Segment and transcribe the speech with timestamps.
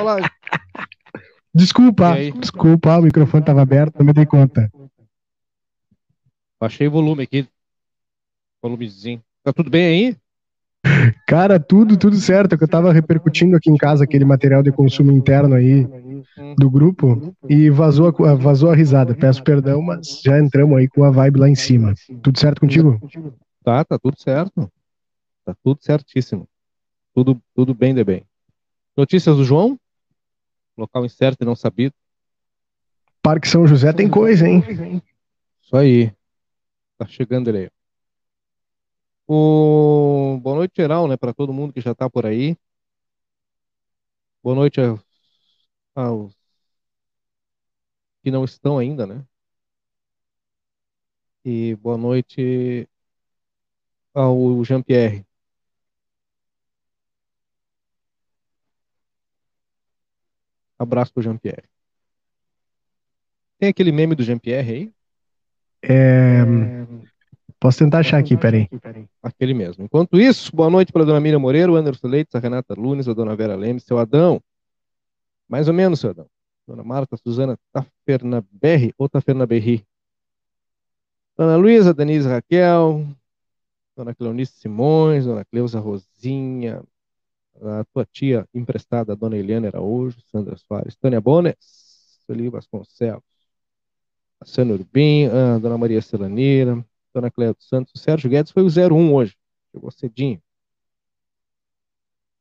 [0.00, 0.30] Olá.
[1.54, 4.70] Desculpa, desculpa, o microfone estava aberto, não me dei conta.
[6.60, 7.48] Baixei o volume aqui.
[8.62, 9.22] Volumezinho.
[9.42, 10.16] Tá tudo bem aí?
[11.26, 12.54] Cara, tudo, tudo certo.
[12.54, 15.86] É eu tava repercutindo aqui em casa aquele material de consumo interno aí
[16.56, 19.14] do grupo e vazou a, vazou a risada.
[19.14, 21.94] Peço perdão, mas já entramos aí com a vibe lá em cima.
[22.22, 23.00] Tudo certo contigo?
[23.62, 24.70] Tá, tá tudo certo.
[25.44, 26.48] Tá tudo certíssimo.
[27.14, 28.27] Tudo, tudo bem de bem.
[28.98, 29.78] Notícias do João?
[30.76, 31.94] Local incerto e não sabido.
[33.22, 34.60] Parque São José tem coisa, hein?
[35.62, 36.12] Isso aí.
[36.96, 37.70] Tá chegando ele aí.
[39.24, 40.40] O...
[40.42, 42.56] Boa noite geral, né, para todo mundo que já está por aí.
[44.42, 45.00] Boa noite aos...
[45.94, 46.36] aos
[48.20, 49.24] que não estão ainda, né?
[51.44, 52.88] E boa noite
[54.12, 55.27] ao Jean-Pierre.
[60.78, 61.64] Abraço pro Jean-Pierre.
[63.58, 64.92] Tem aquele meme do Jean-Pierre aí?
[65.82, 66.44] É...
[67.60, 68.68] Posso tentar achar aqui, peraí.
[69.20, 69.84] Aquele mesmo.
[69.84, 73.08] Enquanto isso, boa noite para a dona Miriam Moreira, o Anderson Leite, a Renata Lunes,
[73.08, 74.40] a dona Vera Leme, seu Adão.
[75.48, 76.26] Mais ou menos, seu Adão.
[76.68, 79.84] Dona Marta Suzana Tafernaberri ou Tafernaberri.
[81.36, 83.04] Dona Luísa, Denise Raquel,
[83.96, 86.82] Dona Cleonice Simões, Dona Cleusa Rosinha,
[87.62, 91.56] a tua tia emprestada, Dona Eliana Araújo, Sandra Soares, Tânia Bones,
[92.24, 93.22] Sueli Vasconcelos,
[94.40, 97.92] a Sânia Urbim, a Dona Maria Celanira, Dona Cléia dos Santos.
[97.94, 99.36] O Sérgio Guedes foi o 01 hoje.
[99.72, 100.42] Chegou cedinho.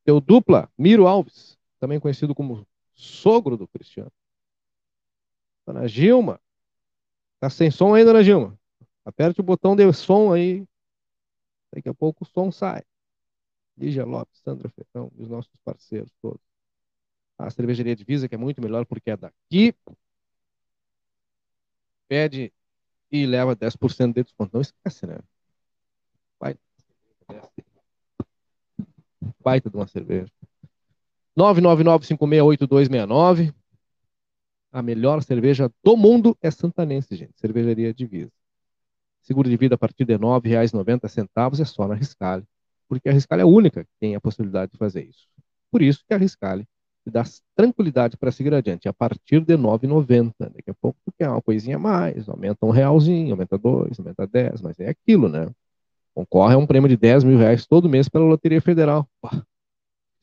[0.03, 4.11] Teu dupla, Miro Alves, também conhecido como sogro do Cristiano.
[5.65, 6.39] Dona Gilma.
[7.39, 8.57] Tá sem som aí, Dona Gilma?
[9.03, 10.65] Aperte o botão de som aí.
[11.73, 12.83] Daqui a pouco o som sai.
[13.77, 16.41] Lígia Lopes, Sandra Fetão, os nossos parceiros todos.
[17.37, 19.73] A cervejaria Divisa, que é muito melhor porque é daqui.
[22.07, 22.51] Pede
[23.11, 24.51] e leva 10% de desconto.
[24.53, 25.19] Não esquece, né?
[26.39, 26.59] Baita,
[29.43, 30.31] Baita de uma cerveja.
[31.37, 33.53] 999-568269.
[34.71, 37.39] A melhor cerveja do mundo é santanense, gente.
[37.39, 38.31] Cervejaria Divisa.
[39.21, 42.43] Seguro de vida a partir de R$ 9,90 é só na Riscale.
[42.87, 45.27] Porque a Riscale é a única que tem a possibilidade de fazer isso.
[45.71, 46.65] Por isso que a Riscale
[47.03, 47.23] te dá
[47.55, 50.33] tranquilidade para seguir adiante, a partir de 9,90.
[50.39, 54.27] Daqui a pouco tu quer uma coisinha a mais, aumenta um realzinho, aumenta dois, aumenta
[54.27, 55.49] dez, mas é aquilo, né?
[56.13, 59.07] Concorre a um prêmio de 10 mil reais todo mês pela Loteria Federal.
[59.21, 59.43] Pá,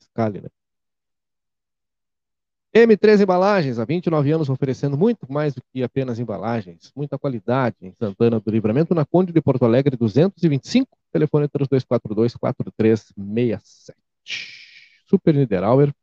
[0.00, 0.48] escale, né?
[2.74, 7.92] M3 Embalagens, há 29 anos oferecendo muito mais do que apenas embalagens, muita qualidade em
[7.92, 13.60] Santana do Livramento, na Conde de Porto Alegre 225, telefone 3242-4367.
[15.06, 15.94] Super Niederauer,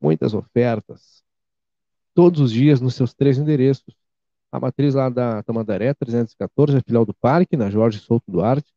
[0.00, 1.22] muitas ofertas,
[2.14, 3.94] todos os dias nos seus três endereços.
[4.50, 8.72] A matriz lá da Tamandaré, 314, a filial do Parque, na Jorge Souto Duarte,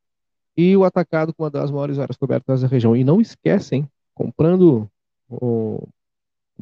[0.58, 2.94] e o atacado com uma das maiores áreas cobertas da região.
[2.94, 4.92] E não esquecem, comprando
[5.30, 5.88] o.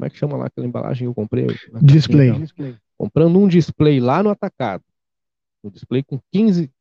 [0.00, 1.46] Como é que chama lá aquela embalagem que eu comprei?
[1.82, 2.32] Display.
[2.96, 4.82] Comprando um display lá no atacado.
[5.62, 6.72] Um display com 15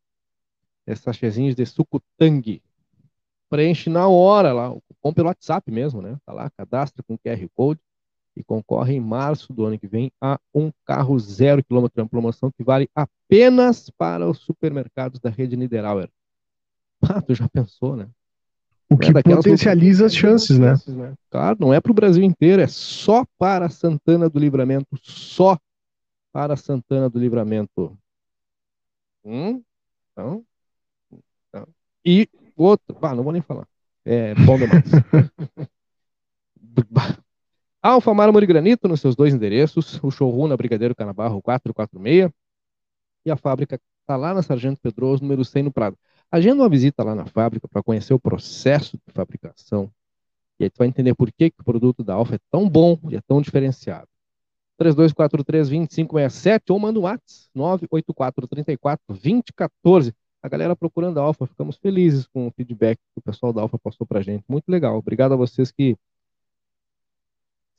[0.95, 2.63] sachezinhos de suco tangue
[3.49, 6.17] preenche na hora lá, o cupom pelo WhatsApp mesmo, né?
[6.25, 7.81] Tá lá, cadastra com QR Code
[8.37, 12.49] e concorre em março do ano que vem a um carro zero quilômetro, uma promoção
[12.49, 16.09] que vale apenas para os supermercados da rede Niederauer.
[17.01, 18.07] Ah, tu já pensou, né?
[18.89, 20.73] O que é potencializa as chances, né?
[20.87, 21.13] né?
[21.29, 25.57] Claro, não é para o Brasil inteiro, é só para Santana do Livramento, só
[26.31, 27.97] para Santana do Livramento.
[29.23, 29.61] Hum?
[30.11, 30.43] Então,
[31.49, 31.67] então.
[32.03, 32.27] E
[32.59, 33.65] Outro, ah, não vou nem falar.
[34.03, 34.83] É bom demais.
[37.81, 42.29] Alfa Mármore Granito nos seus dois endereços, o showroom na Brigadeiro Canabarro 446
[43.25, 45.97] e a fábrica está lá na Sargento Pedroso, número 100 no Prado.
[46.31, 49.91] Agenda uma visita lá na fábrica para conhecer o processo de fabricação
[50.59, 52.99] e aí tu vai entender por que, que o produto da Alfa é tão bom
[53.09, 54.09] e é tão diferenciado.
[54.81, 61.47] 3243-2567 ou manda um WhatsApp 98434-2014 a galera procurando a Alfa.
[61.47, 64.43] Ficamos felizes com o feedback que o pessoal da Alfa passou para gente.
[64.47, 64.97] Muito legal.
[64.97, 65.97] Obrigado a vocês que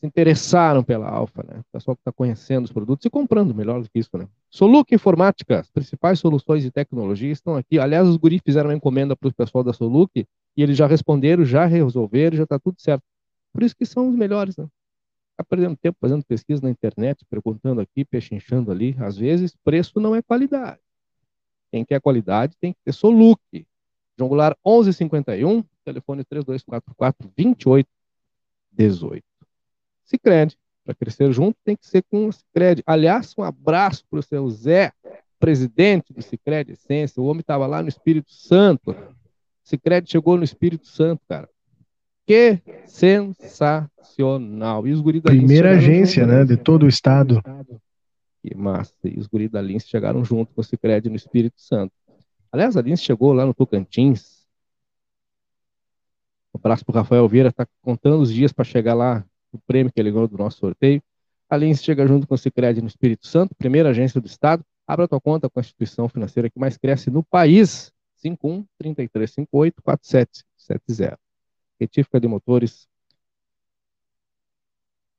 [0.00, 1.60] se interessaram pela Alfa, né?
[1.60, 4.26] O pessoal que está conhecendo os produtos e comprando, melhor do que isso, né?
[4.48, 7.78] Soluc Informática, as principais soluções de tecnologia estão aqui.
[7.78, 10.26] Aliás, os guri fizeram uma encomenda para o pessoal da Soluc
[10.56, 13.02] e eles já responderam, já resolveram, já está tudo certo.
[13.52, 14.66] Por isso que são os melhores, né?
[15.32, 18.96] Está perdendo tempo fazendo pesquisa na internet, perguntando aqui, pechinchando ali.
[18.98, 20.80] Às vezes, preço não é qualidade.
[21.70, 23.40] Quem quer qualidade tem que ter Soluc.
[24.18, 29.29] João Goulart 1151, telefone 3244 2818.
[30.10, 30.56] Cicred.
[30.84, 32.82] Para crescer junto tem que ser com o Cicred.
[32.84, 34.92] Aliás, um abraço para o seu Zé,
[35.38, 37.22] presidente do Cicred Essência.
[37.22, 38.94] O homem estava lá no Espírito Santo.
[39.62, 41.48] Cicred chegou no Espírito Santo, cara.
[42.26, 44.86] Que sensacional.
[44.86, 47.42] E os guri Primeira agência, junto, né, de todo o estado.
[48.42, 48.94] Que massa.
[49.04, 51.92] E os guri da Lins chegaram junto com o Cicred no Espírito Santo.
[52.50, 54.40] Aliás, a Lins chegou lá no Tocantins.
[56.52, 59.92] Um abraço para o Rafael Vieira, está contando os dias para chegar lá, o prêmio
[59.92, 61.02] que ele ganhou do nosso sorteio.
[61.48, 64.64] A Lins chega junto com o Cicred no Espírito Santo, primeira agência do Estado.
[64.86, 67.92] Abra tua conta com a instituição financeira que mais cresce no país.
[68.16, 71.18] 51 3358 4770.
[71.80, 72.86] Retífica de motores,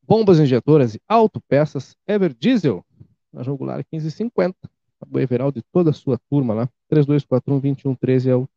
[0.03, 2.85] bombas injetoras e autopeças Ever Diesel,
[3.33, 4.55] na Jogular 1550.
[5.01, 6.69] A Everal de toda a sua turma lá.
[6.91, 8.47] 3241-2113 é o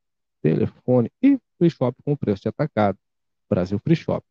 [0.43, 1.11] telefone.
[1.23, 2.99] E Free Shop com preço de atacado.
[3.49, 4.25] Brasil Free Shop.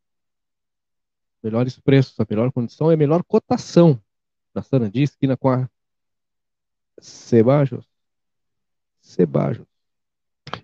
[1.43, 3.99] Melhores preços, a melhor condição e a melhor cotação.
[4.55, 5.67] Na Sarandi, esquina com a
[6.99, 7.85] Sebajos.
[9.01, 9.65] Sebajos.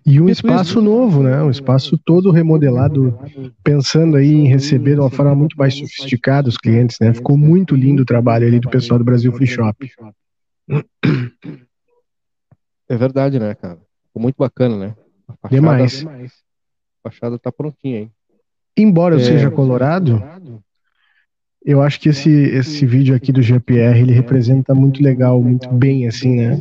[0.06, 1.42] E um espaço novo, né?
[1.42, 3.18] Um espaço todo remodelado,
[3.62, 7.12] pensando aí em receber de uma forma muito mais sofisticada os clientes, né?
[7.12, 9.92] Ficou muito lindo o trabalho ali do pessoal do Brasil Free Shop.
[12.88, 13.78] É verdade, né, cara?
[14.06, 14.96] Ficou muito bacana, né?
[15.28, 16.04] A fachada, Demais.
[16.04, 18.12] A fachada tá prontinha, hein?
[18.76, 19.24] Embora eu é...
[19.24, 20.22] seja colorado,
[21.64, 26.08] eu acho que esse, esse vídeo aqui do GPR, ele representa muito legal, muito bem,
[26.08, 26.60] assim, né?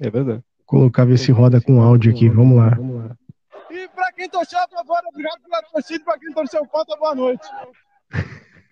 [0.00, 0.42] É verdade.
[0.66, 2.78] Colocar ver se roda com áudio aqui, vamos lá.
[3.70, 7.46] E pra quem torceu a favor, obrigado pela torcida, pra quem torceu contra, boa noite.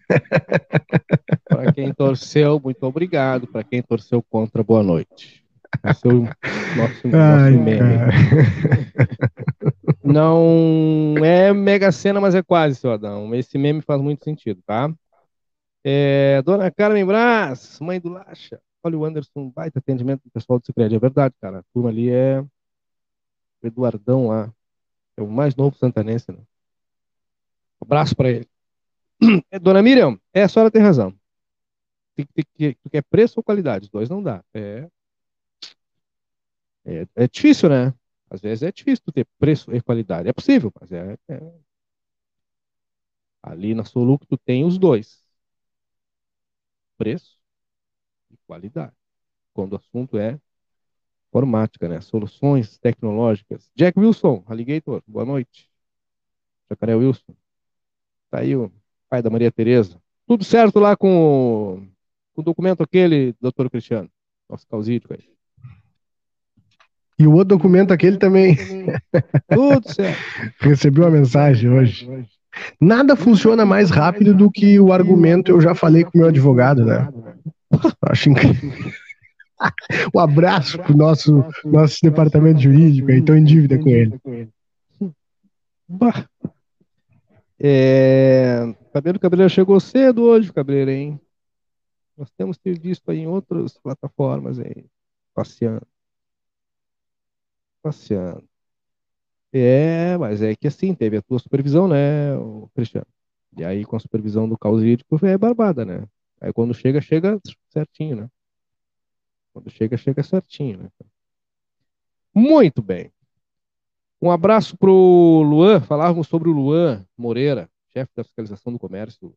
[1.49, 3.47] para quem torceu, muito obrigado.
[3.47, 5.43] Para quem torceu contra, boa noite.
[5.85, 7.99] Esse é o nosso, Ai, nosso meme.
[10.05, 13.35] Não é mega cena, mas é quase, seu Adão.
[13.35, 14.93] Esse meme faz muito sentido, tá?
[15.85, 18.61] É, Dona Carmen Brás, mãe do Lacha.
[18.83, 20.95] Olha o Anderson, baita atendimento do pessoal do Cicred.
[20.95, 21.61] É verdade, cara.
[21.61, 24.53] A turma ali é o Eduardão lá.
[25.17, 26.39] É o mais novo santanense, né?
[27.81, 28.49] Abraço para ele.
[29.51, 31.15] É, dona Miriam, é, a senhora tem razão.
[32.15, 32.27] Tem,
[32.57, 33.85] tem, tu quer preço ou qualidade?
[33.85, 34.45] Os dois não dá.
[34.53, 34.89] É,
[36.85, 37.95] é, é, difícil, né?
[38.31, 40.29] Às vezes é difícil ter preço e qualidade.
[40.29, 41.53] É possível, mas é, é...
[43.43, 45.22] ali na Soluc tu tem os dois.
[46.97, 47.39] Preço
[48.31, 48.93] e qualidade.
[49.53, 50.39] Quando o assunto é
[51.29, 52.01] informática, né?
[52.01, 53.71] Soluções tecnológicas.
[53.75, 55.71] Jack Wilson, Alligator, boa noite.
[56.71, 57.35] Jacaré Wilson.
[58.31, 58.71] Tá aí o
[59.09, 60.01] pai da Maria Tereza.
[60.27, 61.87] Tudo certo lá com,
[62.35, 64.11] com o documento aquele, doutor Cristiano.
[64.49, 65.33] Nosso causídico aí.
[67.19, 68.57] E o outro documento aquele também.
[69.49, 70.19] Tudo certo.
[70.61, 72.09] Recebi uma mensagem hoje.
[72.81, 76.85] Nada funciona mais rápido do que o argumento eu já falei com o meu advogado,
[76.85, 77.09] né?
[78.03, 78.71] Acho incrível.
[80.13, 84.21] Um abraço pro nosso, nosso departamento jurídico aí, estou em dívida com ele.
[87.61, 88.75] É...
[88.93, 91.21] Cabelo Cabreira chegou cedo hoje, Cabreira, hein?
[92.17, 94.85] Nós temos que visto aí em outras plataformas aí,
[95.33, 95.87] passeando.
[97.83, 98.52] Passeando.
[99.53, 101.97] É, mas é que assim, teve a tua supervisão, né,
[102.75, 103.07] Cristiano?
[103.57, 106.07] E aí, com a supervisão do causídico, é barbada, né?
[106.41, 107.39] Aí quando chega, chega
[107.71, 108.29] certinho, né?
[109.53, 110.89] Quando chega, chega certinho, né?
[112.35, 113.13] Muito bem.
[114.21, 119.35] Um abraço pro Luan, falávamos sobre o Luan Moreira, chefe da fiscalização do comércio,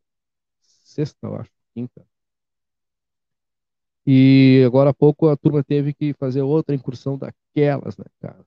[0.60, 2.06] sexta, eu acho, quinta.
[4.06, 8.44] E agora há pouco a turma teve que fazer outra incursão daquelas, né, cara?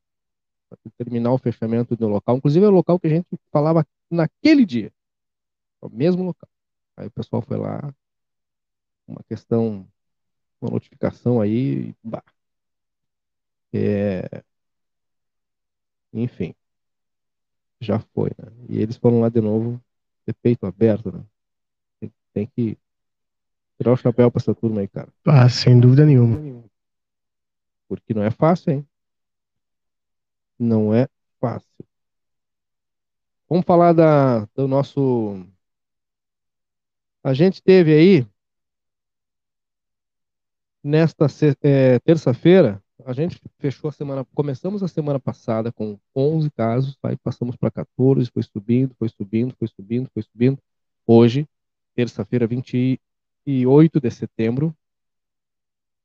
[0.70, 2.38] Para terminar o fechamento do local.
[2.38, 4.92] Inclusive é o local que a gente falava naquele dia.
[5.82, 6.50] É o mesmo local.
[6.98, 7.94] Aí o pessoal foi lá,
[9.08, 9.88] uma questão,
[10.62, 12.24] uma notificação aí, bah.
[13.74, 14.44] É...
[16.12, 16.56] Enfim,
[17.80, 18.52] já foi, né?
[18.68, 19.82] E eles foram lá de novo
[20.26, 21.24] ter peito aberto, né?
[22.00, 22.78] Tem, tem que
[23.78, 25.12] tirar o chapéu para essa turma aí, cara.
[25.26, 26.70] Ah, sem dúvida nenhuma.
[27.88, 28.89] Porque não é fácil, hein?
[30.60, 31.08] Não é
[31.40, 31.86] fácil.
[33.50, 35.44] Vamos falar da, do nosso.
[37.24, 38.28] A gente teve aí,
[40.84, 41.28] nesta
[41.62, 47.18] é, terça-feira, a gente fechou a semana, começamos a semana passada com 11 casos, aí
[47.18, 50.60] passamos para 14, foi subindo, foi subindo, foi subindo, foi subindo.
[51.08, 51.48] Hoje,
[51.96, 54.76] terça-feira, 28 de setembro,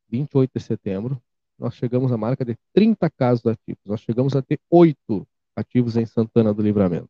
[0.08, 1.22] 28 de setembro,
[1.58, 3.82] nós chegamos à marca de 30 casos ativos.
[3.84, 7.08] Nós chegamos a ter 8 ativos em Santana do Livramento.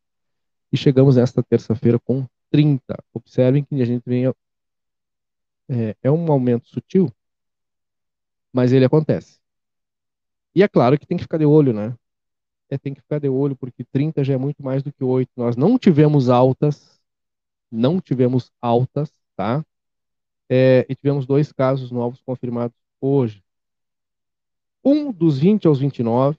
[0.72, 2.82] E chegamos esta terça-feira com 30.
[3.12, 4.26] Observem que a gente vem.
[4.26, 7.10] É, é um aumento sutil,
[8.52, 9.40] mas ele acontece.
[10.54, 11.96] E é claro que tem que ficar de olho, né?
[12.68, 15.30] É, tem que ficar de olho, porque 30 já é muito mais do que 8.
[15.36, 17.00] Nós não tivemos altas,
[17.70, 19.64] não tivemos altas, tá?
[20.48, 23.43] É, e tivemos dois casos novos confirmados hoje.
[24.84, 26.38] Um dos 20 aos 29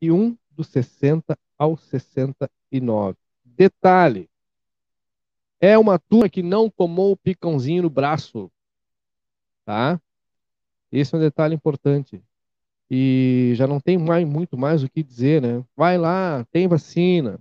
[0.00, 3.16] e um dos 60 aos 69.
[3.44, 4.28] Detalhe:
[5.60, 8.50] é uma turma que não tomou o picãozinho no braço,
[9.64, 10.00] tá?
[10.90, 12.22] Esse é um detalhe importante.
[12.90, 15.64] E já não tem mais, muito mais o que dizer, né?
[15.76, 17.38] Vai lá, tem vacina,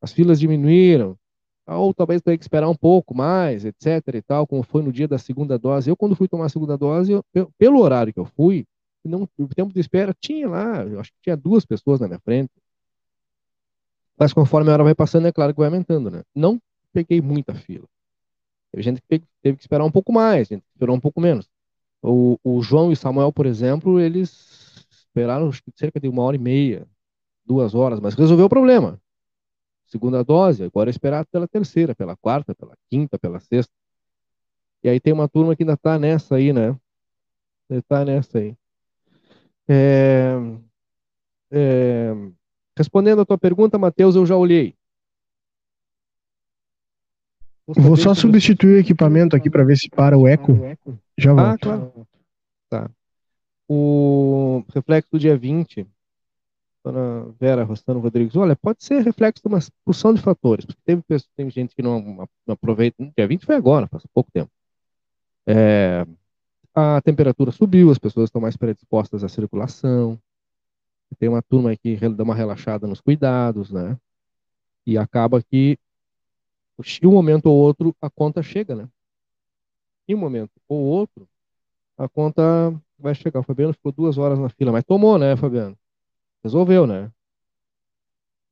[0.00, 1.18] as filas diminuíram,
[1.66, 3.84] ou talvez tenha que esperar um pouco mais, etc
[4.14, 5.90] e tal, como foi no dia da segunda dose.
[5.90, 8.64] Eu, quando fui tomar a segunda dose, eu, pelo horário que eu fui,
[9.08, 12.20] não, o tempo de espera tinha lá, eu acho que tinha duas pessoas na minha
[12.20, 12.52] frente.
[14.16, 16.22] Mas conforme a hora vai passando, é claro que vai aumentando, né?
[16.34, 16.60] Não
[16.92, 17.86] peguei muita fila.
[18.70, 21.48] Teve gente que teve que esperar um pouco mais, gente esperou um pouco menos.
[22.02, 26.86] O, o João e Samuel, por exemplo, eles esperaram cerca de uma hora e meia,
[27.44, 29.00] duas horas, mas resolveu o problema.
[29.86, 33.72] Segunda dose, agora é esperar pela terceira, pela quarta, pela quinta, pela sexta.
[34.82, 36.76] E aí tem uma turma que ainda está nessa aí, né?
[37.70, 38.56] Está nessa aí.
[39.68, 40.34] É,
[41.50, 42.14] é,
[42.76, 44.74] respondendo a tua pergunta, Matheus, eu já olhei.
[47.66, 50.52] Vou só substituir o equipamento aqui para ver se para o eco.
[51.18, 51.48] Já volto.
[51.48, 52.08] Ah, claro.
[52.70, 52.90] Tá.
[53.68, 55.86] O reflexo do dia 20,
[56.82, 60.66] Dona Vera Rostano Rodrigues, olha, pode ser reflexo de uma porção de fatores.
[60.84, 61.02] Teve,
[61.36, 62.00] tem gente que não,
[62.46, 63.02] não aproveita.
[63.02, 64.50] O dia 20 foi agora, faz pouco tempo.
[65.46, 66.06] É,
[66.78, 70.16] a temperatura subiu, as pessoas estão mais predispostas à circulação.
[71.18, 73.98] Tem uma turma que dá uma relaxada nos cuidados, né?
[74.86, 75.76] E acaba que
[77.02, 78.88] em um momento ou outro a conta chega, né?
[80.06, 81.28] Em um momento ou outro
[81.96, 83.40] a conta vai chegar.
[83.40, 85.76] O Fabiano ficou duas horas na fila, mas tomou, né, Fabiano?
[86.44, 87.10] Resolveu, né?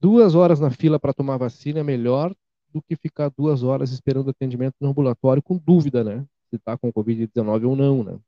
[0.01, 2.35] Duas horas na fila para tomar vacina é melhor
[2.73, 6.27] do que ficar duas horas esperando atendimento no ambulatório com dúvida, né?
[6.51, 8.19] Se está com Covid-19 ou não, né?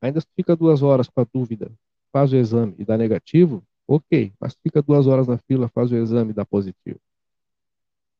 [0.00, 1.70] Ainda fica duas horas com a dúvida,
[2.12, 4.32] faz o exame e dá negativo, ok.
[4.38, 7.00] Mas fica duas horas na fila, faz o exame e dá positivo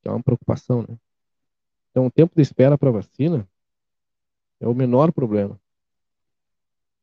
[0.09, 0.99] é uma preocupação, né?
[1.91, 3.49] Então, o tempo de espera para vacina
[4.61, 5.61] é o menor problema.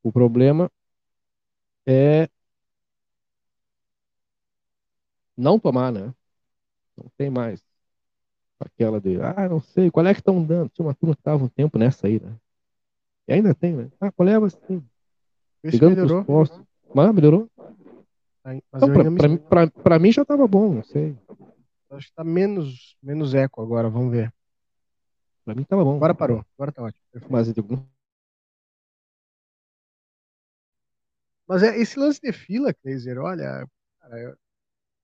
[0.04, 0.72] O problema
[1.86, 2.30] é
[5.36, 6.14] não tomar, né?
[6.96, 7.64] Não tem mais
[8.68, 10.70] aquela de, ah, não sei, qual é que estão dando?
[10.70, 12.36] Tinha uma turma que estava um tempo nessa aí, né?
[13.28, 13.90] E ainda tem, né?
[14.00, 14.84] Ah, qual é a vacina?
[15.64, 16.26] Ligando melhorou.
[16.26, 16.62] Postos.
[16.94, 17.50] Mas melhorou?
[18.44, 18.90] Mas então,
[19.84, 21.16] para mim já estava bom, não sei.
[21.92, 24.34] Acho que tá menos, menos eco agora, vamos ver.
[25.44, 25.96] Pra mim tava bom.
[25.96, 27.04] Agora parou, agora tá ótimo.
[27.30, 27.86] Mas, digo...
[31.48, 33.68] Mas é esse lance de fila, Kleiser, olha,
[34.00, 34.38] cara, eu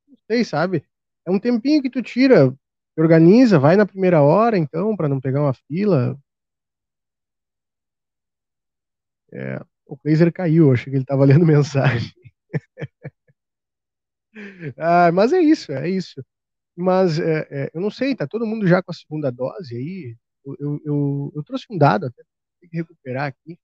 [0.07, 0.85] não sei, sabe?
[1.25, 2.55] É um tempinho que tu tira,
[3.01, 6.17] organiza, vai na primeira hora, então, para não pegar uma fila.
[9.31, 12.11] É, o Kleiser caiu, achei que ele tava lendo mensagem.
[14.77, 16.23] ah, mas é isso, é isso.
[16.75, 20.15] Mas é, é, eu não sei, tá todo mundo já com a segunda dose aí.
[20.45, 22.23] Eu, eu, eu, eu trouxe um dado, até
[22.61, 23.57] tem que recuperar aqui.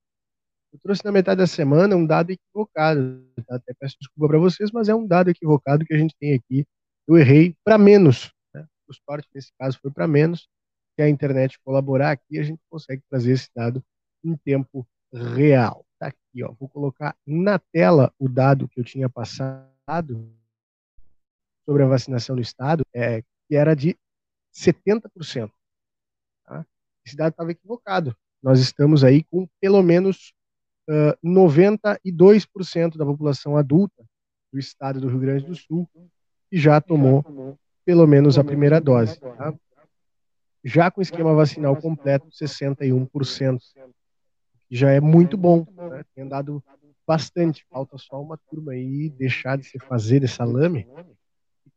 [0.72, 3.24] Eu trouxe na metade da semana um dado equivocado.
[3.46, 3.56] Tá?
[3.56, 6.66] Até peço desculpa para vocês, mas é um dado equivocado que a gente tem aqui.
[7.06, 8.32] Eu errei para menos.
[8.88, 10.48] O sorte nesse caso foi para menos.
[10.94, 13.84] Se a internet colaborar aqui, a gente consegue trazer esse dado
[14.22, 15.84] em tempo real.
[15.98, 16.52] Tá aqui, ó.
[16.52, 20.32] Vou colocar na tela o dado que eu tinha passado
[21.64, 23.96] sobre a vacinação no estado, é, que era de
[24.54, 25.50] 70%.
[26.44, 26.66] Tá?
[27.04, 28.16] Esse dado estava equivocado.
[28.42, 30.34] Nós estamos aí com pelo menos
[30.88, 34.04] uh, 92% da população adulta
[34.52, 35.88] do estado do Rio Grande do Sul
[36.50, 39.18] que já tomou pelo menos a primeira dose.
[39.20, 39.54] Tá?
[40.64, 43.58] Já com esquema vacinal completo, 61%,
[44.68, 45.66] que já é muito bom.
[45.76, 46.04] Né?
[46.14, 46.62] Tem andado
[47.06, 47.66] bastante.
[47.70, 50.86] Falta só uma turma aí deixar de se fazer dessa lame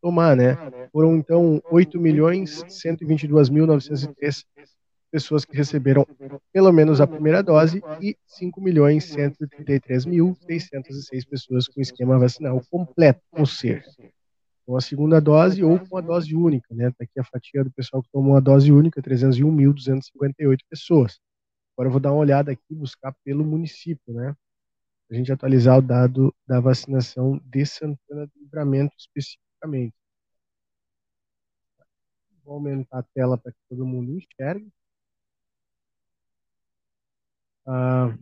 [0.02, 0.56] tomar, né?
[0.92, 4.46] Foram então 8 milhões 122 mil 903
[5.12, 6.06] pessoas que receberam
[6.52, 12.62] pelo menos a primeira dose e 5 milhões 133 mil 606 pessoas com esquema vacinal
[12.70, 13.84] completo, ou seja,
[14.68, 16.92] com a segunda dose ou com a dose única, né?
[16.92, 21.22] Tá aqui a fatia do pessoal que tomou a dose única, 301.258 pessoas.
[21.74, 24.36] Agora eu vou dar uma olhada aqui, buscar pelo município, né?
[25.10, 29.96] A gente atualizar o dado da vacinação de Santana do Livramento especificamente.
[32.44, 34.70] Vou aumentar a tela para que todo mundo enxergue.
[37.66, 38.18] Ah,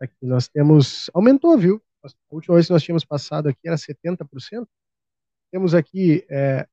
[0.00, 1.10] aqui nós temos.
[1.12, 1.82] Aumentou, viu?
[2.04, 4.68] A última vez que nós tínhamos passado aqui era 70%.
[5.50, 6.66] Temos aqui é,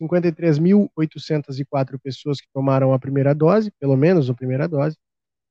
[0.00, 4.96] 53.804 pessoas que tomaram a primeira dose, pelo menos a primeira dose,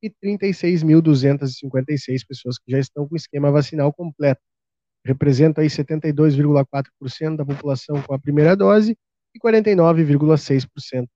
[0.01, 4.41] e 36.256 pessoas que já estão com o esquema vacinal completo.
[5.05, 8.97] Representa aí 72,4% da população com a primeira dose
[9.33, 11.07] e 49,6%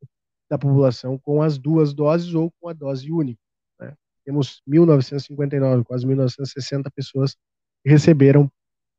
[0.49, 3.41] da população com as duas doses ou com a dose única.
[3.79, 3.93] Né?
[4.25, 7.35] Temos 1.959, quase 1.960 pessoas
[7.83, 8.49] que receberam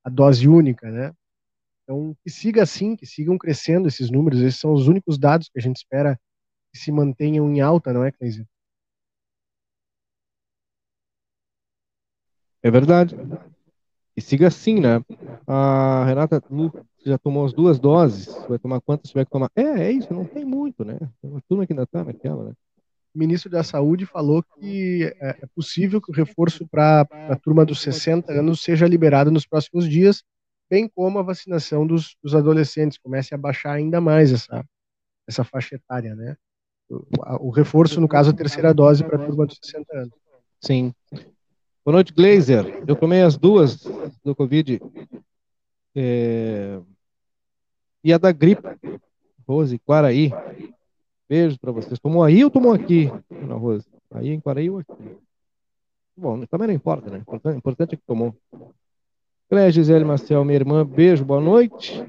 [0.04, 1.12] a dose única, né?
[1.88, 4.42] Então, que siga assim, que sigam crescendo esses números.
[4.42, 6.20] Esses são os únicos dados que a gente espera
[6.70, 8.46] que se mantenham em alta, não é, Cleise?
[12.62, 13.16] É verdade.
[14.14, 15.02] E siga assim, né?
[15.46, 16.70] A Renata Lu
[17.06, 18.36] já tomou as duas doses.
[18.46, 19.50] Vai tomar quantas que tomar?
[19.56, 20.98] É, é isso, não tem muito, né?
[21.22, 22.52] Tem uma turma que ainda tá naquela, né?
[23.14, 27.64] O ministro da Saúde falou que é, é possível que o reforço para a turma
[27.64, 30.22] dos 60 anos seja liberado nos próximos dias,
[30.70, 34.64] bem como a vacinação dos, dos adolescentes comece a baixar ainda mais essa,
[35.26, 36.36] essa faixa etária, né?
[36.88, 40.14] O, o reforço, no caso, a terceira dose para a turma dos 60 anos.
[40.60, 40.92] Sim.
[41.84, 42.82] Boa noite, Glazer.
[42.86, 43.84] Eu tomei as duas
[44.24, 44.80] do Covid.
[45.94, 46.80] É...
[48.02, 48.62] E a da gripe.
[49.46, 50.30] Rose, Quaraí.
[51.28, 51.98] Beijo para vocês.
[51.98, 53.86] Tomou aí ou tomou aqui, Ana Rose?
[54.10, 54.92] Aí em Quaraí ou aqui?
[56.16, 57.22] Bom, também não importa, né?
[57.26, 58.34] O importante é que tomou.
[59.48, 62.04] Cléia Gisele Marcel, minha irmã, beijo, boa noite.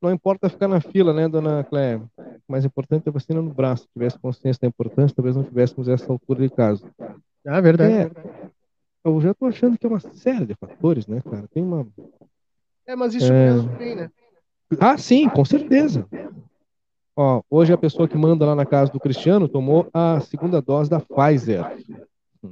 [0.00, 2.02] Não importa ficar na fila, né, dona Cléia?
[2.48, 3.82] O mais importante é a vacina no braço.
[3.82, 6.90] Se tivesse consciência da importância, talvez não tivéssemos essa altura de caso.
[7.46, 7.92] Ah, verdade.
[7.92, 8.10] É,
[9.04, 11.46] eu já tô achando que é uma série de fatores, né, cara?
[11.48, 11.86] Tem uma.
[12.86, 13.52] É, mas isso é...
[13.52, 14.10] mesmo tem, né?
[14.80, 16.08] Ah, sim, com certeza.
[17.14, 20.88] Ó, hoje a pessoa que manda lá na casa do Cristiano tomou a segunda dose
[20.88, 21.62] da Pfizer.
[21.62, 22.48] A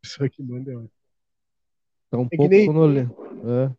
[0.00, 0.76] pessoa que manda é
[2.10, 2.68] Tá um é pouco nem,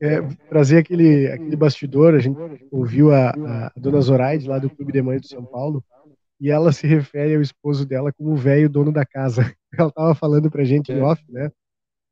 [0.01, 0.17] é.
[0.17, 2.37] É, trazer aquele, aquele bastidor, a gente
[2.71, 5.83] ouviu a, a, dona Zoraide lá do Clube de Mães de São Paulo,
[6.39, 9.41] e ela se refere ao esposo dela como o velho dono da casa.
[9.77, 11.03] Ela tava falando pra gente em é.
[11.03, 11.51] off, né?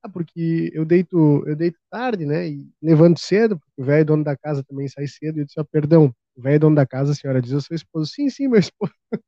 [0.04, 2.48] Ah, porque eu deito, eu deito tarde, né?
[2.50, 5.38] E levanto cedo, porque o velho dono da casa também sai cedo.
[5.38, 7.74] E eu disse, ah, perdão, o velho dono da casa, a senhora diz, eu sou
[7.74, 8.12] esposo.
[8.12, 8.92] Sim, sim, meu esposo.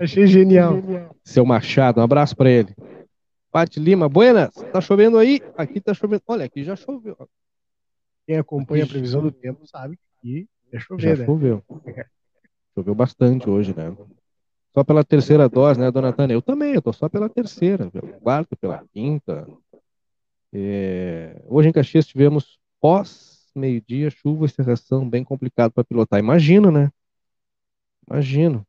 [0.00, 0.76] Achei genial.
[1.24, 2.74] Seu Machado, um abraço para ele.
[3.54, 5.40] Pati Lima, buenas, tá chovendo aí?
[5.56, 6.24] Aqui tá chovendo.
[6.26, 7.16] Olha, aqui já choveu.
[8.26, 11.24] Quem acompanha aqui a previsão do tempo sabe que é chover, já né?
[11.24, 11.62] choveu.
[12.74, 13.96] Choveu bastante hoje, né?
[14.72, 16.34] Só pela terceira dose, né, dona Tânia?
[16.34, 19.46] Eu também, eu tô só pela terceira, pela quarta, pela quinta.
[20.52, 21.40] É...
[21.46, 26.18] Hoje em Caxias tivemos pós meio-dia, chuva e cerração, bem complicado para pilotar.
[26.18, 26.90] Imagino, né?
[28.10, 28.66] Imagino.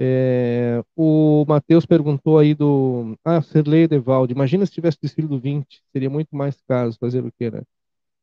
[0.00, 3.18] É, o Matheus perguntou aí do.
[3.24, 4.32] Ah, Serlei Devalde.
[4.32, 7.62] Imagina se tivesse desfile do 20, seria muito mais caso fazer o quê, né?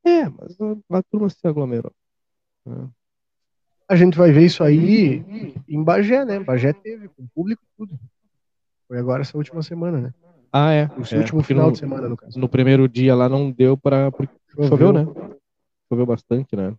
[0.05, 1.91] É, mas a, a turma se aglomerou.
[2.65, 2.87] Né?
[3.89, 5.25] A gente vai ver isso aí
[5.67, 6.39] em Bagé, né?
[6.39, 7.99] Bagé teve, com público tudo.
[8.87, 10.13] Foi agora essa última semana, né?
[10.53, 10.85] Ah, é.
[10.85, 12.39] O é, último final no, de semana, no caso.
[12.39, 14.09] No primeiro dia lá não deu para.
[14.49, 14.69] Choveu.
[14.69, 15.05] Choveu, né?
[15.89, 16.73] Choveu bastante, né?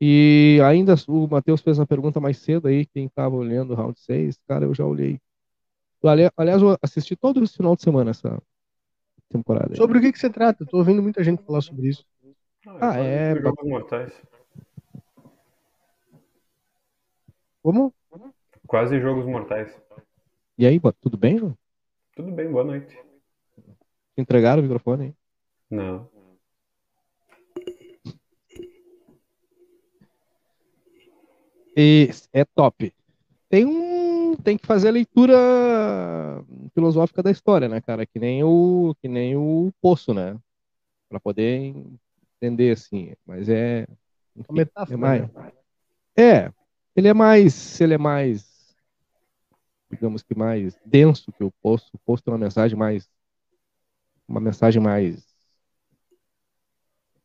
[0.00, 3.98] E ainda o Matheus fez uma pergunta mais cedo aí, quem estava olhando o round
[3.98, 5.18] 6, cara, eu já olhei.
[6.02, 8.40] Aliás, eu assisti todo esse final de semana essa
[9.28, 9.70] temporada.
[9.70, 9.76] Aí.
[9.76, 10.64] Sobre o que, que se trata?
[10.64, 12.04] Estou ouvindo muita gente falar sobre isso.
[12.80, 13.32] Ah, é.
[13.32, 14.22] é Jogos Mortais.
[17.62, 17.92] Como?
[18.66, 19.74] Quase Jogos Mortais.
[20.58, 21.38] E aí, tudo bem?
[22.14, 22.96] Tudo bem, boa noite.
[24.16, 25.14] Entregaram o microfone aí?
[25.70, 26.08] Não.
[31.76, 32.90] E é top.
[33.50, 35.36] Tem um, tem que fazer a leitura
[36.72, 38.06] filosófica da história, né, cara?
[38.06, 40.38] Que nem o, que nem o Poço, né?
[41.08, 41.74] Para poder
[42.36, 43.14] entender assim.
[43.26, 43.86] Mas é,
[44.34, 45.52] enfim, metáfora, é mais, né?
[46.16, 46.52] é,
[46.96, 48.74] ele é mais, ele é mais,
[49.90, 51.90] digamos que mais denso que o Poço.
[51.92, 53.06] O Poço tem uma mensagem mais,
[54.26, 55.26] uma mensagem mais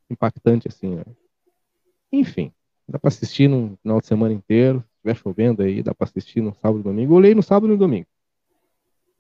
[0.10, 0.96] impactante assim.
[0.96, 1.06] Né?
[2.12, 2.54] Enfim.
[2.92, 4.80] Dá para assistir no final de semana inteiro.
[4.80, 7.16] Se estiver chovendo aí, dá para assistir no sábado e domingo.
[7.16, 8.08] Olhei no sábado e no domingo.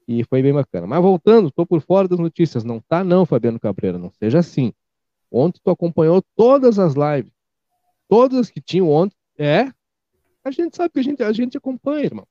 [0.07, 0.85] E foi bem bacana.
[0.85, 2.63] Mas voltando, estou por fora das notícias.
[2.63, 3.97] Não tá não, Fabiano Cabreira.
[3.97, 4.73] Não seja assim.
[5.31, 7.31] Ontem tu acompanhou todas as lives.
[8.09, 9.15] Todas que tinham ontem.
[9.37, 9.71] É.
[10.43, 12.27] A gente sabe que a gente, a gente acompanha, irmão.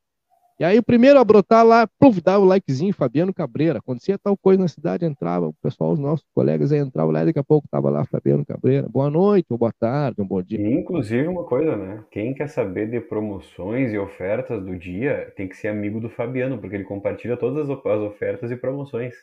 [0.60, 3.78] E aí o primeiro a brotar lá, pluf, dava o likezinho, Fabiano Cabreira.
[3.78, 7.24] Acontecia tal coisa na cidade, entrava, o pessoal, os nossos colegas aí entravam lá e
[7.24, 8.86] daqui a pouco estava lá Fabiano Cabreira.
[8.86, 10.60] Boa noite, ou boa tarde, um bom dia.
[10.60, 12.04] Inclusive uma coisa, né?
[12.10, 16.58] Quem quer saber de promoções e ofertas do dia tem que ser amigo do Fabiano,
[16.58, 19.14] porque ele compartilha todas as as ofertas e promoções.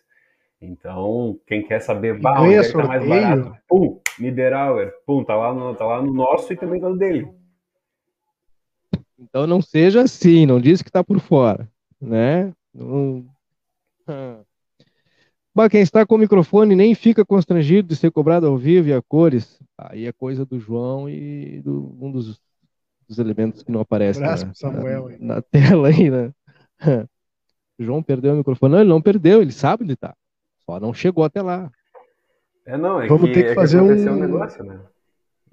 [0.60, 3.56] Então, quem quer saber, bah, onde é que tá mais barato?
[3.67, 7.28] Pum, Niederauer, pum, tá lá, no, tá lá no nosso e também tá no dele.
[9.19, 11.67] Então não seja assim, não diz que está por fora,
[11.99, 12.53] né?
[12.73, 13.25] Não...
[14.08, 14.39] Ah.
[15.53, 18.93] Mas quem está com o microfone nem fica constrangido de ser cobrado ao vivo e
[18.93, 19.60] a cores.
[19.75, 22.39] Aí é coisa do João e do um dos,
[23.08, 26.32] dos elementos que não aparece Abraço na, pro Samuel na, na tela aí, né?
[27.80, 28.71] O João perdeu o microfone.
[28.71, 30.15] Não, ele não perdeu, ele sabe onde está.
[30.63, 31.71] Só não chegou até lá.
[32.63, 34.80] É, não, é Vamos que, ter que é fazer aconteceu um- negócio, né?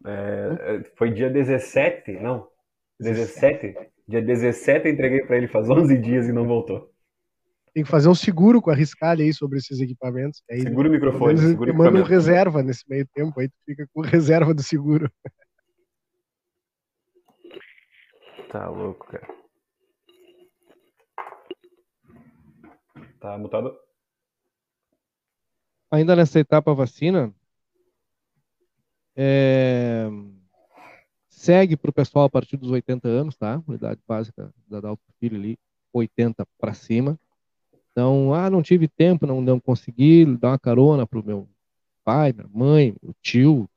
[0.07, 2.46] É, é, foi dia 17, não,
[3.00, 3.74] 17?
[4.07, 6.92] Dia 17 eu entreguei pra ele faz 11 dias e não voltou.
[7.72, 10.42] Tem que fazer um seguro com a Riscalha aí sobre esses equipamentos.
[10.48, 13.88] Aí, Segura o microfone, segura o manda um reserva nesse meio tempo, aí tu fica
[13.92, 15.11] com reserva do seguro.
[18.52, 19.26] Tá louco, cara.
[23.18, 23.76] Tá mutado?
[25.90, 27.35] Ainda nessa etapa vacina,
[29.16, 30.09] é,
[31.44, 33.62] segue para o pessoal a partir dos 80 anos, tá?
[33.68, 35.59] Unidade básica da Dalto Filho ali,
[35.92, 37.18] 80 para cima.
[37.92, 41.46] Então, ah, não tive tempo, não, não consegui dar uma carona pro meu
[42.02, 43.68] pai, minha mãe, meu tio.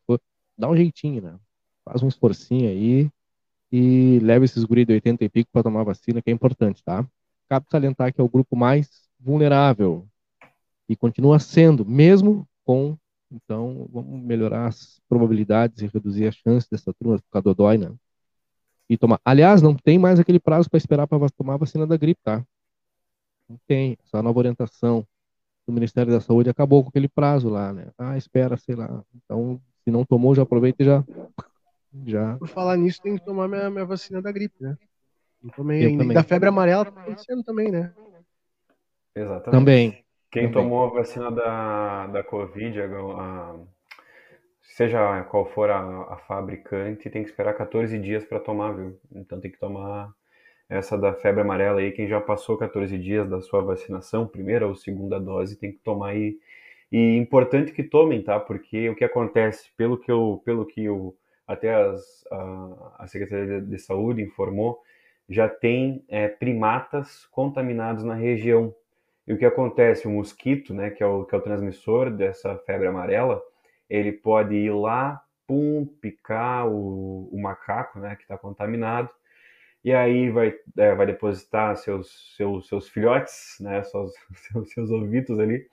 [0.58, 1.36] Dá um jeitinho, né?
[1.84, 3.12] Faz um esforcinho aí
[3.72, 7.06] e leva esses guri de 80 e pico para tomar vacina, que é importante, tá?
[7.50, 10.08] Cabe salientar que é o grupo mais vulnerável
[10.88, 12.98] e continua sendo, mesmo com.
[13.32, 17.94] Então, vamos melhorar as probabilidades e reduzir as chances dessa turma ficar dodói, né?
[18.90, 19.20] E tomar.
[19.24, 22.46] Aliás, não tem mais aquele prazo para esperar para tomar a vacina da gripe, tá?
[23.50, 23.98] Não tem.
[24.04, 25.06] Essa nova orientação
[25.68, 27.88] do Ministério da Saúde acabou com aquele prazo lá, né?
[27.98, 29.04] Ah, espera, sei lá.
[29.14, 31.04] Então, se não tomou, já aproveita e já.
[32.06, 32.38] Já.
[32.38, 34.78] Por falar nisso, tem que tomar minha, minha vacina da gripe, né?
[35.44, 36.04] Eu tomei Eu ainda.
[36.04, 36.16] E também.
[36.16, 37.94] da febre amarela tá acontecendo também, né?
[39.16, 39.52] Exatamente.
[39.52, 40.06] Também.
[40.38, 40.52] Quem Também.
[40.52, 43.56] tomou a vacina da, da Covid, a-
[44.62, 49.00] seja qual for a, a fabricante, tem que esperar 14 dias para tomar, viu?
[49.16, 50.12] Então tem que tomar
[50.70, 51.92] essa da febre amarela aí.
[51.92, 56.10] Quem já passou 14 dias da sua vacinação, primeira ou segunda dose, tem que tomar
[56.10, 56.38] aí.
[56.92, 58.40] E importante que tomem, tá?
[58.40, 61.16] Porque o que acontece, pelo que eu, pelo que eu,
[61.48, 64.80] até as, a, a Secretaria de Saúde informou,
[65.30, 68.74] já tem é, primatas contaminados na região.
[69.28, 70.08] E o que acontece?
[70.08, 73.42] O mosquito, né, que é o, que é o transmissor dessa febre amarela,
[73.90, 79.10] ele pode ir lá, pum, picar o, o macaco, né, que está contaminado,
[79.84, 84.14] e aí vai, é, vai depositar seus, seus, seus filhotes, né, seus,
[84.52, 85.68] seus, seus ovitos ali,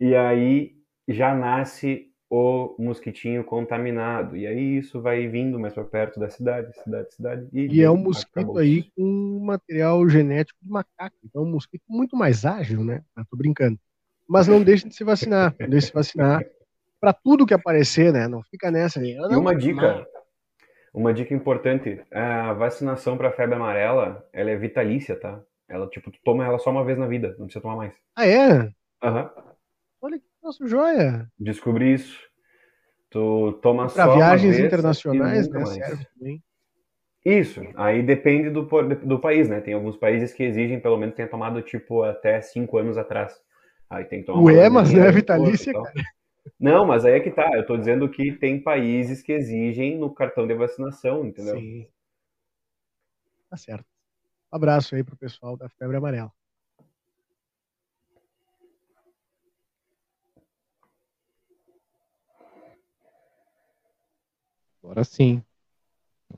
[0.00, 0.76] e aí
[1.08, 4.36] já nasce o mosquitinho contaminado.
[4.36, 7.48] E aí isso vai vindo mais para perto da cidade, cidade, cidade.
[7.52, 11.16] E é um mosquito aí com material genético de macaco.
[11.24, 13.02] Então é um mosquito muito mais ágil, né?
[13.16, 13.78] Eu tô brincando.
[14.28, 15.54] Mas não deixe de se vacinar.
[15.58, 16.44] Não deixe de se vacinar
[17.00, 18.28] para tudo que aparecer, né?
[18.28, 19.12] Não fica nessa aí.
[19.12, 20.06] E uma dica,
[20.92, 25.40] uma dica importante, a vacinação para febre amarela, ela é vitalícia, tá?
[25.66, 27.94] Ela, tipo, tu toma ela só uma vez na vida, não precisa tomar mais.
[28.16, 28.70] Ah, é?
[29.02, 29.30] Aham.
[29.36, 29.47] Olha
[30.48, 31.30] que nosso joia.
[31.38, 32.18] Descobri isso.
[33.10, 35.60] Tu toma Para viagens internacionais, né?
[35.60, 35.74] mais.
[35.74, 36.42] Serve também.
[37.24, 39.60] Isso, aí depende do, do país, né?
[39.60, 43.34] Tem alguns países que exigem, pelo menos, tenha tomado, tipo, até cinco anos atrás.
[43.90, 45.84] Aí tem que tomar Ué, mas não é aí, vitalícia, tal.
[46.58, 47.50] Não, mas aí é que tá.
[47.54, 51.56] Eu tô dizendo que tem países que exigem no cartão de vacinação, entendeu?
[51.58, 51.86] Sim.
[53.50, 53.86] Tá certo.
[54.52, 56.32] Um abraço aí pro pessoal da febre amarela.
[64.88, 65.42] Agora sim.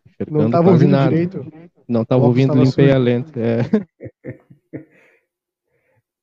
[0.04, 1.10] Enxergando Não tava quase ouvindo nada.
[1.10, 1.46] direito.
[1.88, 2.96] Não estava ouvindo, tava limpei sujo.
[2.96, 3.32] a lente.
[3.38, 3.60] É.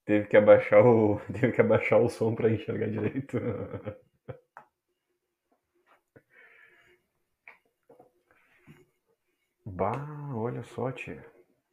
[0.03, 3.37] Teve que abaixar o, teve que abaixar o som para enxergar direito.
[9.65, 11.23] Bah, olha só, tia.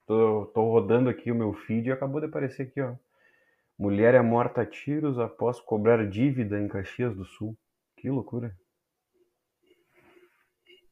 [0.04, 2.96] Tô, tô rodando aqui o meu feed e acabou de aparecer aqui, ó.
[3.78, 7.56] Mulher é morta a tiros após cobrar dívida em Caxias do Sul.
[7.96, 8.54] Que loucura.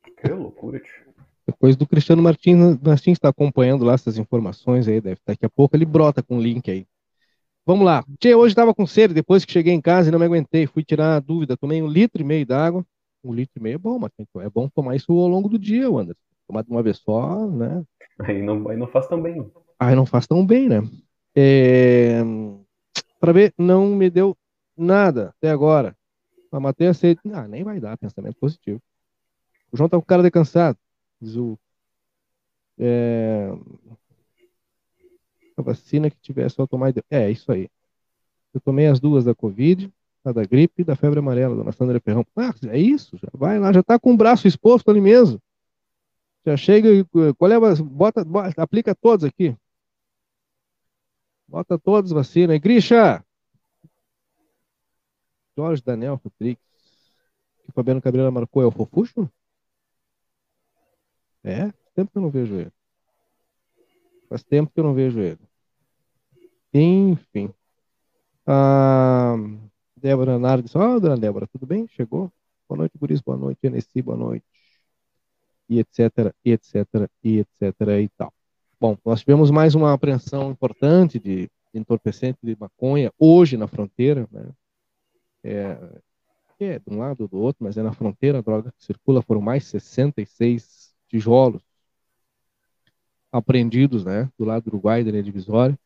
[0.03, 1.13] Que loucura, tio.
[1.47, 5.77] Depois do Cristiano Martins, Martins está acompanhando lá essas informações aí, deve daqui a pouco
[5.77, 6.87] ele brota com o link aí.
[7.67, 8.05] Vamos lá.
[8.19, 10.85] Tchê, hoje estava com sede, depois que cheguei em casa e não me aguentei, fui
[10.85, 12.85] tirar a dúvida, tomei um litro e meio d'água.
[13.25, 14.11] Um litro e meio é bom, mas
[14.41, 16.21] é bom tomar isso ao longo do dia, Anderson.
[16.49, 17.85] Tomar de uma vez só, né?
[18.19, 19.49] Aí não, aí não faz tão bem.
[19.79, 20.83] Aí não faz tão bem, né?
[21.37, 22.21] É...
[23.21, 24.37] Para ver, não me deu
[24.77, 25.97] nada até agora.
[26.51, 27.21] A matei aceito.
[27.33, 28.81] Ah, nem vai dar, pensamento positivo.
[29.73, 30.79] O João tá com cara de cansado.
[31.21, 31.59] Diz o.
[32.79, 33.49] É...
[35.57, 36.93] A vacina que tivesse só tomar.
[37.11, 37.69] É, isso aí.
[38.53, 39.91] Eu tomei as duas da Covid,
[40.25, 42.25] a da gripe e da febre amarela, dona Sandra Perrão.
[42.37, 45.41] Ah, é isso, já vai lá, já tá com o braço exposto ali mesmo.
[46.45, 47.05] Já chega e.
[47.35, 47.75] Qual é a.
[47.83, 49.57] Bota, bota, aplica todos aqui.
[51.49, 52.55] Bota todos vacina.
[52.55, 53.25] E Grisha!
[55.57, 56.63] Jorge Daniel Rodrigues.
[57.63, 59.31] Que o Fabiano Cabreira marcou é o Fofuxo?
[61.45, 62.73] É, tempo que eu não vejo ele.
[64.29, 65.39] Faz tempo que eu não vejo ele.
[66.73, 67.53] Enfim.
[68.47, 69.35] A
[69.97, 70.75] Débora Nardes.
[70.75, 71.87] Ó, oh, dona Débora, tudo bem?
[71.89, 72.33] Chegou?
[72.69, 73.21] Boa noite, Guris.
[73.21, 74.01] Boa noite, Enessi.
[74.03, 74.45] Boa noite.
[75.69, 76.75] E etc, e etc,
[77.23, 78.33] e etc e tal.
[78.81, 84.29] Bom, nós tivemos mais uma apreensão importante de, de entorpecente de maconha hoje na fronteira,
[84.31, 84.49] né?
[85.45, 85.79] É,
[86.59, 89.23] é de um lado ou do outro, mas é na fronteira a droga que circula,
[89.23, 90.82] foram mais 66
[91.13, 91.63] tijolos
[93.31, 95.79] apreendidos, né, do lado do Uruguai, da linha divisória,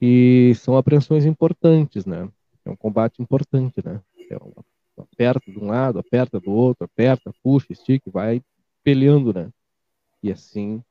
[0.00, 2.28] e são apreensões importantes, né,
[2.64, 4.00] é um combate importante, né,
[4.30, 4.64] é uma,
[4.98, 8.42] aperta de um lado, aperta do outro, aperta, puxa, estica, vai
[8.84, 9.50] peleando, né,
[10.22, 10.82] e assim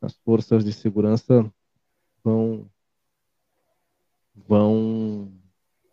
[0.00, 1.48] as forças de segurança
[2.24, 2.66] vão
[4.34, 5.32] vão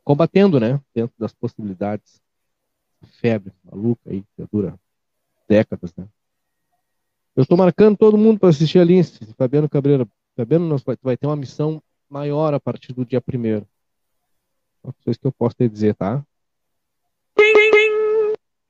[0.04, 2.20] combatendo, né, dentro das possibilidades
[3.22, 4.80] febre maluca aí que dura
[5.48, 6.08] décadas, né?
[7.36, 10.08] Eu estou marcando todo mundo para assistir a Lince, Fabiano Cabreira.
[10.36, 13.68] Fabiano, nós vai, vai ter uma missão maior a partir do dia primeiro.
[14.84, 16.26] Só isso que eu posso te dizer, tá?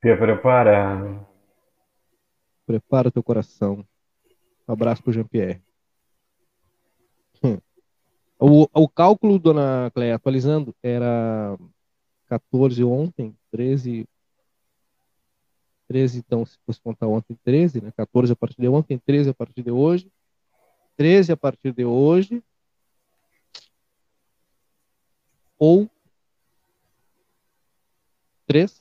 [0.02, 1.28] Se prepara.
[2.66, 3.86] Prepara teu coração.
[4.68, 5.62] Um abraço pro Jean-Pierre.
[7.44, 7.58] Hum.
[8.40, 11.58] O, o cálculo, dona Cleia, atualizando, era
[12.28, 14.08] 14 ontem, 13.
[15.90, 17.92] 13, então, se fosse contar ontem, 13, né?
[17.98, 20.10] 14 a partir de ontem, 13 a partir de hoje.
[20.96, 22.44] 13 a partir de hoje.
[25.58, 25.90] Ou
[28.46, 28.80] 3.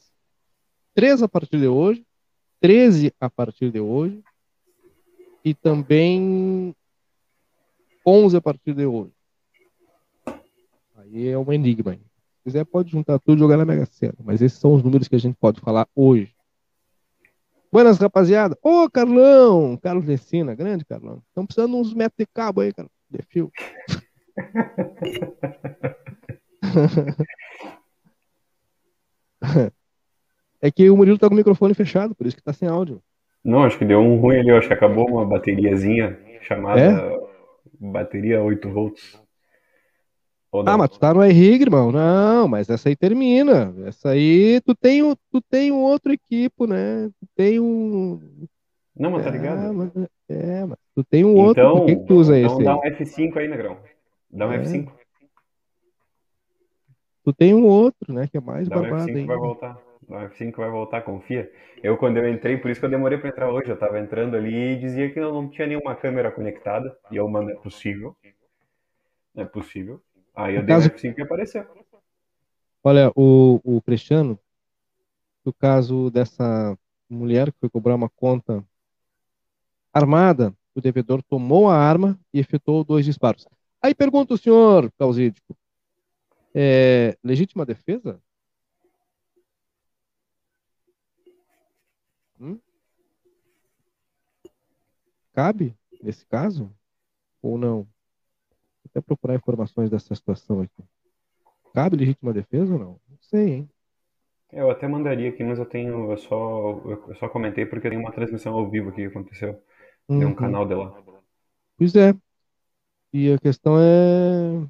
[0.94, 2.06] 3 a partir de hoje.
[2.60, 4.22] 13 a partir de hoje
[5.44, 6.74] e também
[8.04, 9.12] 11 a partir de hoje.
[10.96, 11.94] Aí é um enigma.
[11.94, 12.00] Se
[12.44, 14.16] quiser, pode juntar tudo e jogar na Mega Sena.
[14.22, 16.34] Mas esses são os números que a gente pode falar hoje.
[17.70, 18.56] Buenas, rapaziada.
[18.62, 19.76] Ô, oh, Carlão!
[19.76, 21.22] Carlos Lecina, grande Carlão.
[21.28, 22.88] Estão precisando uns metros de cabo aí, cara.
[23.10, 23.52] De fio.
[30.62, 33.02] é que o Murilo tá com o microfone fechado, por isso que tá sem áudio.
[33.44, 37.18] Não, acho que deu um ruim ali, acho que acabou uma bateriazinha chamada é?
[37.78, 39.22] bateria 8 volts.
[40.66, 41.92] Ah, mas tu tá no iRig, irmão?
[41.92, 43.74] Não, mas essa aí termina.
[43.86, 47.10] Essa aí, tu tem, um, tu tem um outro equipo, né?
[47.20, 48.46] Tu tem um...
[48.96, 49.66] Não, mas tá ligado?
[49.66, 49.92] É, mas,
[50.28, 52.62] é, mas tu tem um outro, então, por que, que tu usa então esse?
[52.62, 53.78] Então dá um F5 aí, Negrão.
[54.30, 54.58] Dá um é.
[54.58, 54.90] F5.
[57.24, 59.26] Tu tem um outro, né, que é mais dá barbado um F5 ainda.
[59.26, 59.78] vai voltar.
[60.08, 61.52] O F5 vai voltar, confia.
[61.82, 64.34] Eu, quando eu entrei, por isso que eu demorei para entrar hoje, eu tava entrando
[64.34, 66.96] ali e dizia que não, não tinha nenhuma câmera conectada.
[67.10, 68.16] E eu, mano, é possível.
[69.34, 70.00] Não é possível.
[70.38, 70.88] Aí eu no dei caso...
[70.88, 71.66] F5 e apareceu.
[72.84, 74.38] Olha, o, o Cristiano,
[75.44, 76.78] o caso dessa
[77.10, 78.64] mulher que foi cobrar uma conta
[79.92, 83.48] armada, o devedor tomou a arma e efetuou dois disparos.
[83.82, 85.56] Aí pergunta o senhor, Causídico,
[86.54, 88.22] é legítima defesa?
[92.40, 92.60] Hum?
[95.32, 96.72] Cabe nesse caso?
[97.42, 97.88] Ou não?
[98.90, 100.82] Até procurar informações dessa situação aqui.
[101.74, 103.00] Cabe legítima defesa ou não?
[103.08, 103.70] Não sei, hein?
[104.52, 106.10] Eu até mandaria aqui, mas eu tenho.
[106.10, 109.62] Eu só, eu só comentei porque tem uma transmissão ao vivo aqui que aconteceu.
[110.08, 110.18] Uhum.
[110.18, 111.04] Tem um canal dela.
[111.76, 112.14] Pois é.
[113.12, 114.66] E a questão é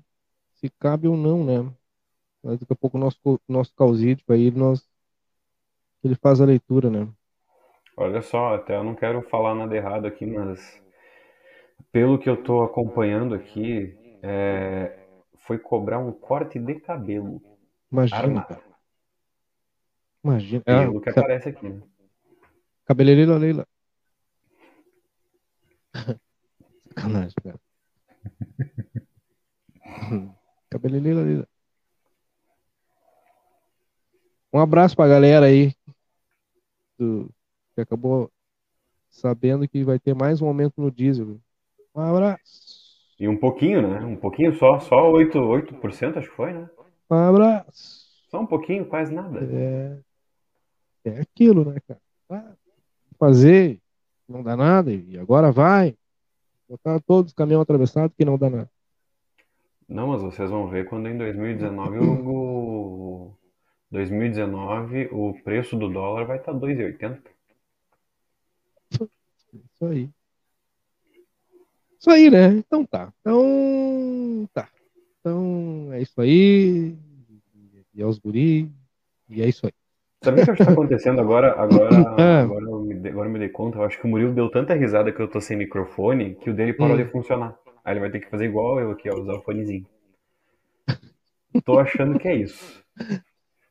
[0.55, 1.73] se cabe ou não, né?
[2.43, 4.89] Mas daqui a pouco o nosso, nosso causídico aí, nós,
[6.03, 7.09] ele faz a leitura, né?
[7.97, 10.81] Olha só, até eu não quero falar nada errado aqui, mas
[11.91, 15.07] pelo que eu estou acompanhando aqui, é,
[15.39, 17.43] foi cobrar um corte de cabelo.
[17.91, 18.19] Imagina.
[18.19, 18.63] Armado.
[20.23, 20.63] Imagina.
[20.63, 21.69] Pelo ah, que aparece aqui.
[21.69, 21.83] Né?
[22.85, 23.67] Cabeleireira Leila.
[26.89, 27.61] Sacanagem, cara.
[30.71, 31.49] Cabeleireira Leila.
[34.53, 35.75] Um abraço pra galera aí
[36.99, 37.31] do
[37.75, 38.31] que acabou
[39.11, 41.41] sabendo que vai ter mais um aumento no diesel.
[41.95, 42.68] Um abraço.
[43.19, 44.05] E um pouquinho, né?
[44.05, 46.69] Um pouquinho só, só 8%, 8% acho que foi, né?
[47.11, 48.07] Um abraço.
[48.31, 49.41] Só um pouquinho, quase nada.
[49.41, 49.99] É,
[51.05, 52.01] é aquilo, né, cara?
[52.31, 52.53] Ah,
[53.19, 53.81] fazer,
[54.29, 55.97] não dá nada, e agora vai.
[56.69, 58.71] Botar todos os caminhões atravessados que não dá nada.
[59.89, 63.33] Não, mas vocês vão ver quando em 2019 o,
[63.91, 67.23] 2019 o preço do dólar vai estar 2,80.
[68.91, 70.11] Isso aí.
[71.99, 72.51] Isso aí, né?
[72.53, 73.13] Então tá.
[73.21, 74.69] Então tá.
[75.21, 76.95] Então é isso aí.
[77.95, 78.71] E é os guri.
[79.29, 79.73] E é isso aí.
[80.23, 81.53] Sabe o que está acontecendo agora?
[81.61, 82.41] Agora, é.
[82.43, 83.79] agora, eu me, agora eu me dei conta.
[83.79, 86.55] Eu acho que o Murilo deu tanta risada que eu tô sem microfone que o
[86.55, 87.05] dele parou hum.
[87.05, 87.57] de funcionar.
[87.85, 89.87] Aí ele vai ter que fazer igual eu aqui, ó, usar o fonezinho.
[91.65, 92.85] Tô achando que é isso.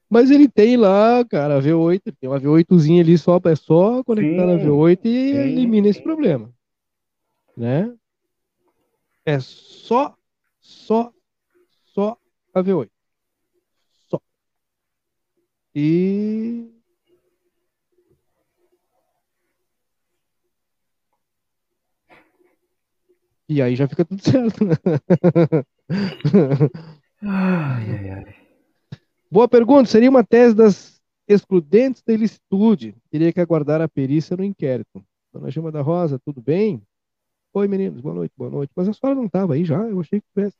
[0.09, 4.43] Mas ele tem lá, cara, a V8, tem uma V8zinha ali só, é só conectar
[4.43, 6.49] sim, na V8 e sim, elimina esse problema.
[7.55, 7.93] Né?
[9.27, 10.15] É só,
[10.61, 11.11] só,
[11.93, 12.17] só
[12.53, 12.89] a V8.
[14.07, 14.21] Só.
[15.75, 16.71] E.
[23.49, 24.63] E aí já fica tudo certo.
[27.21, 28.35] ai, ai, ai.
[29.29, 29.89] Boa pergunta.
[29.89, 32.95] Seria uma tese das excludentes da ilicitude.
[33.11, 35.05] Teria que aguardar a perícia no inquérito.
[35.33, 36.81] Dona Gilma da Rosa, tudo bem?
[37.57, 38.71] Oi, meninos, boa noite, boa noite.
[38.75, 39.81] Mas a senhora não estava aí já?
[39.81, 40.55] Eu achei que tivesse.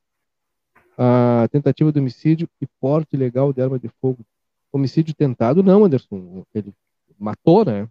[0.98, 4.26] A tentativa de homicídio e porte ilegal de arma de fogo.
[4.72, 6.44] Homicídio tentado, não, Anderson.
[6.56, 6.74] Ele
[7.20, 7.88] matou, né?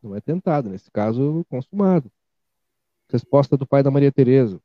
[0.00, 2.08] Não é tentado, nesse caso, consumado.
[3.10, 4.60] Resposta do pai da Maria Tereza.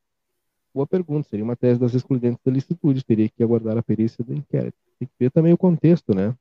[0.71, 4.35] Boa pergunta, seria uma tese das excludentes da licitude, teria que aguardar a perícia do
[4.35, 4.77] inquérito.
[4.99, 6.35] Tem que ver também o contexto, né?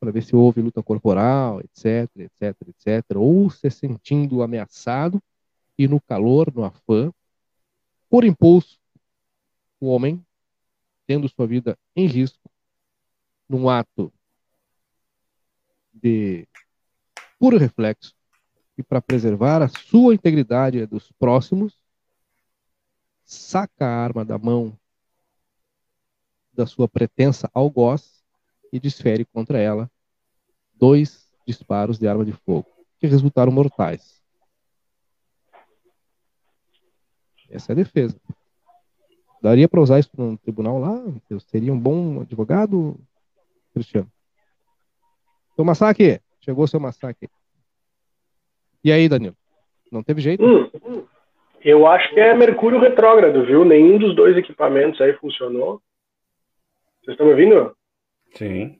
[0.00, 5.22] Para ver se houve luta corporal, etc, etc, etc, ou se sentindo ameaçado
[5.78, 7.12] e no calor, no afã,
[8.08, 8.78] por impulso,
[9.80, 10.24] o homem,
[11.06, 12.50] tendo sua vida em risco,
[13.48, 14.12] num ato
[15.92, 16.46] de
[17.38, 18.14] puro reflexo
[18.76, 21.78] e para preservar a sua integridade dos próximos,
[23.24, 24.78] saca a arma da mão
[26.52, 28.24] da sua pretensa algoz
[28.72, 29.90] e desfere contra ela
[30.74, 32.66] dois disparos de arma de fogo,
[32.98, 34.22] que resultaram mortais.
[37.50, 38.16] Essa é a defesa.
[39.42, 41.02] Daria para usar isso no tribunal lá?
[41.30, 42.96] Eu seria um bom advogado,
[43.72, 44.10] Cristiano?
[45.54, 47.28] Seu massacre, chegou seu massacre.
[48.82, 49.36] E aí, Danilo?
[49.90, 50.44] Não teve jeito?
[50.44, 51.06] Hum,
[51.62, 53.64] eu acho que é Mercúrio retrógrado, viu?
[53.64, 55.80] Nenhum dos dois equipamentos aí funcionou.
[57.02, 57.76] Vocês estão me ouvindo?
[58.34, 58.78] Sim.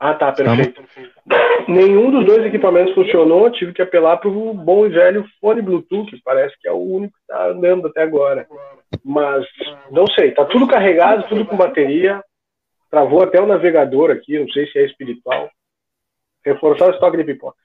[0.00, 0.80] Ah, tá, perfeito.
[1.66, 6.10] Nenhum dos dois equipamentos funcionou, tive que apelar para o bom e velho fone Bluetooth,
[6.10, 8.46] que parece que é o único que está andando até agora.
[9.04, 9.44] Mas
[9.90, 12.22] não sei, tá tudo carregado, tudo com bateria.
[12.90, 15.50] Travou até o navegador aqui, não sei se é espiritual.
[16.44, 17.58] Reforçar o estoque de pipoca.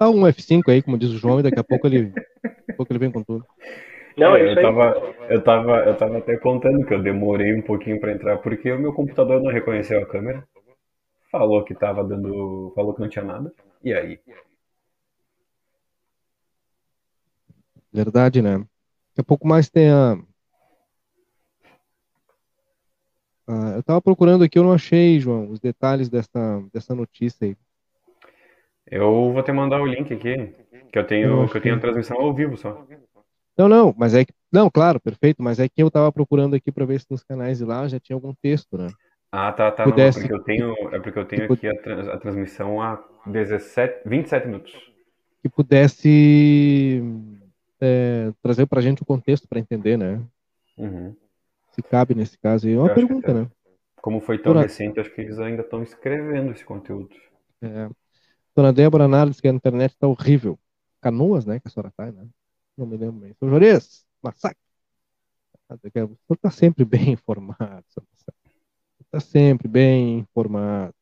[0.00, 2.06] Dá um F5 aí, como diz o João, e daqui a pouco ele,
[2.42, 3.44] daqui a pouco ele vem com tudo.
[4.16, 8.00] Não, é, eu tava, eu tava, eu tava até contando que eu demorei um pouquinho
[8.00, 10.42] para entrar porque o meu computador não reconheceu a câmera
[11.32, 12.70] falou que tava dando.
[12.74, 13.52] falou que não tinha nada.
[13.82, 14.20] E aí?
[17.90, 18.58] Verdade, né?
[18.58, 20.18] Daqui a pouco mais tem a.
[23.48, 27.56] Ah, eu tava procurando aqui, eu não achei, João, os detalhes dessa, dessa notícia aí.
[28.86, 30.54] Eu vou te mandar o link aqui,
[30.92, 32.86] que eu tenho, eu que eu tenho a transmissão ao vivo só.
[33.58, 34.32] Não, não, mas é que.
[34.50, 37.58] Não, claro, perfeito, mas é que eu tava procurando aqui para ver se nos canais
[37.58, 38.88] de lá já tinha algum texto, né?
[39.32, 39.84] Ah, tá, tá.
[39.84, 40.18] Pudesse...
[40.18, 43.02] Não, é porque eu tenho, é porque eu tenho aqui a, trans, a transmissão a
[43.24, 44.92] 17, 27 minutos.
[45.40, 47.02] Que pudesse
[47.80, 50.22] é, trazer pra gente o contexto para entender, né?
[50.76, 51.16] Uhum.
[51.70, 52.68] Se cabe nesse caso.
[52.68, 53.50] É uma pergunta, né?
[54.02, 54.66] Como foi tão Dona...
[54.66, 57.08] recente, acho que eles ainda estão escrevendo esse conteúdo.
[57.62, 57.88] É.
[58.54, 60.58] Dona Débora Nardes, que a internet tá horrível.
[61.00, 61.58] Canoas, né?
[61.58, 62.26] Que a senhora tá, né?
[62.76, 63.32] Não me lembro bem.
[63.38, 64.58] São Jores, massacre.
[65.70, 67.84] O senhor tá sempre bem informado,
[69.12, 70.94] Está sempre bem informado.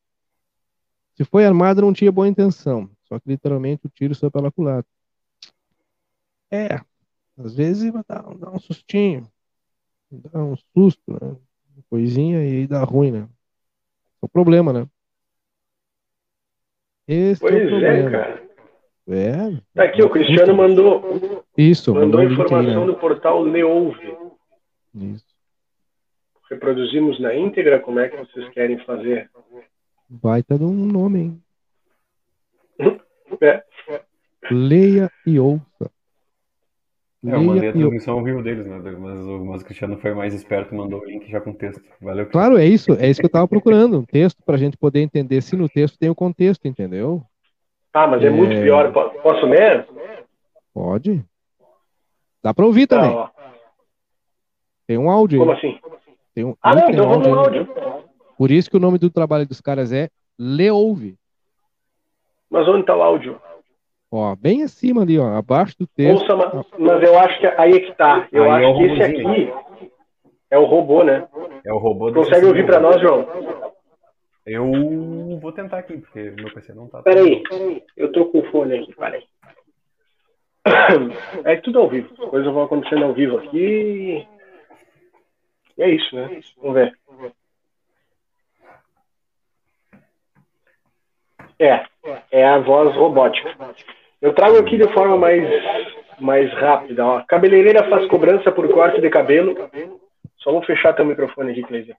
[1.15, 2.89] Se foi armado, não tinha boa intenção.
[3.03, 4.91] Só que literalmente o tiro saiu pela culatra.
[6.51, 6.81] É,
[7.37, 9.25] às vezes dá, dá um sustinho,
[10.11, 11.37] dá um susto, né?
[11.89, 13.29] Coisinha e dá ruim, né?
[14.21, 14.85] É o problema, né?
[17.07, 18.09] Esse pois é, o problema.
[18.09, 18.49] é, cara.
[19.07, 19.61] É.
[19.73, 21.45] Tá aqui, o Cristiano mandou.
[21.57, 22.85] Isso, mandou, mandou informação aí, né?
[22.85, 24.17] do portal Leouve.
[24.95, 25.30] Isso
[26.51, 29.29] reproduzimos na íntegra, como é que vocês querem fazer?
[30.09, 31.43] Vai ter um nome, hein?
[33.41, 33.63] É.
[34.51, 35.89] Leia e ouça.
[37.23, 38.79] É, eu mandei a transmissão ao vivo deles, né?
[38.79, 41.81] Mas o, mas o Cristiano foi mais esperto, mandou o link já com texto.
[42.01, 42.25] Valeu.
[42.25, 45.01] Claro, é isso, é isso que eu estava procurando, um texto para a gente poder
[45.01, 47.23] entender se no texto tem o contexto, entendeu?
[47.93, 48.29] Ah, mas é, é...
[48.29, 48.91] muito pior.
[48.91, 49.87] Posso ler?
[50.73, 51.23] Pode.
[52.43, 53.13] Dá para ouvir também.
[53.13, 53.31] Tá,
[54.87, 55.39] tem um áudio.
[55.39, 55.79] Como assim?
[56.33, 57.67] Tem um, ah, não, então vamos no áudio.
[58.37, 60.09] Por isso que o nome do trabalho dos caras é
[60.39, 61.17] Leouve.
[62.49, 63.39] Mas onde está o áudio?
[64.11, 66.29] Ó, bem acima ali, ó, abaixo do texto.
[66.29, 68.27] Ouça, mas eu acho que aí é que tá.
[68.31, 69.53] Eu aí acho é que esse aqui
[70.49, 71.27] é o robô, né?
[71.65, 72.11] É o robô.
[72.11, 73.25] Consegue ouvir para nós, João?
[74.45, 77.01] Eu vou tentar aqui, porque meu PC não tá.
[77.03, 77.41] Peraí,
[77.95, 79.23] eu tô com o fone aqui, peraí.
[81.45, 82.09] É tudo ao vivo.
[82.11, 84.27] As coisas vão acontecendo ao vivo aqui.
[85.81, 86.39] É isso, né?
[86.57, 86.93] Vamos ver.
[91.57, 91.83] É,
[92.31, 93.49] é a voz robótica.
[94.21, 95.43] Eu trago aqui de forma mais,
[96.19, 97.03] mais rápida.
[97.03, 97.23] Ó.
[97.27, 99.55] Cabeleireira faz cobrança por corte de cabelo.
[100.37, 101.95] Só vou fechar teu microfone aqui, Cleiser.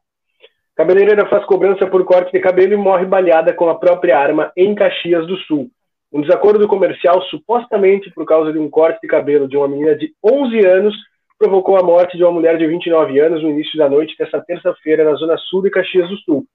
[0.76, 4.76] Cabeleireira faz cobrança por corte de cabelo e morre baleada com a própria arma em
[4.76, 5.68] Caxias do Sul.
[6.12, 10.14] Um desacordo comercial, supostamente por causa de um corte de cabelo de uma menina de
[10.22, 10.94] 11 anos,
[11.38, 15.04] provocou a morte de uma mulher de 29 anos no início da noite desta terça-feira
[15.04, 16.46] na zona sul de Caxias do Sul.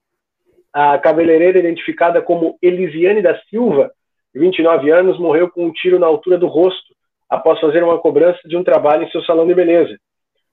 [0.74, 3.92] A cabeleireira, identificada como Elisiane da Silva,
[4.34, 6.96] de 29 anos, morreu com um tiro na altura do rosto
[7.30, 9.98] após fazer uma cobrança de um trabalho em seu salão de beleza.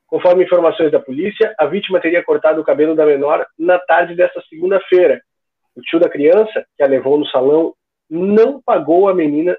[0.07, 4.43] Conforme informações da polícia, a vítima teria cortado o cabelo da menor na tarde desta
[4.49, 5.21] segunda-feira.
[5.75, 7.75] O tio da criança, que a levou no salão,
[8.09, 9.57] não pagou a menina.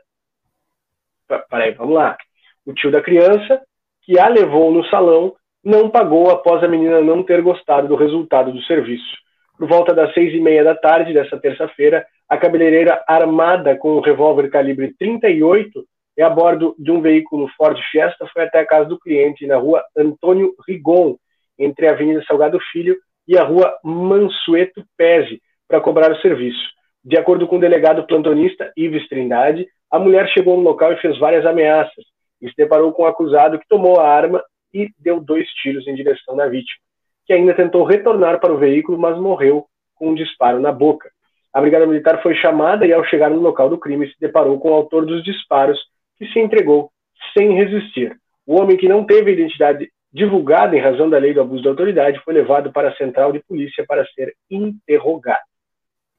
[1.49, 2.17] Peraí, vamos lá.
[2.65, 3.61] O tio da criança,
[4.05, 5.33] que a levou no salão,
[5.63, 9.17] não pagou após a menina não ter gostado do resultado do serviço.
[9.57, 14.01] Por volta das seis e meia da tarde dessa terça-feira, a cabeleireira armada com um
[14.01, 15.83] revólver calibre 38
[16.17, 19.57] e a bordo de um veículo Ford Fiesta foi até a casa do cliente na
[19.57, 21.15] rua Antônio Rigon,
[21.57, 22.95] entre a Avenida Salgado Filho
[23.27, 26.63] e a rua Mansueto Pese, para cobrar o serviço.
[27.03, 31.17] De acordo com o delegado plantonista Ives Trindade, a mulher chegou no local e fez
[31.17, 32.05] várias ameaças
[32.41, 35.95] e se deparou com o acusado que tomou a arma e deu dois tiros em
[35.95, 36.85] direção da vítima
[37.25, 39.65] que ainda tentou retornar para o veículo, mas morreu
[39.95, 41.09] com um disparo na boca.
[41.51, 44.69] A Brigada Militar foi chamada e, ao chegar no local do crime, se deparou com
[44.69, 45.79] o autor dos disparos,
[46.17, 46.91] que se entregou
[47.35, 48.15] sem resistir.
[48.45, 52.21] O homem que não teve identidade divulgada em razão da lei do abuso da autoridade
[52.23, 55.39] foi levado para a central de polícia para ser interrogado.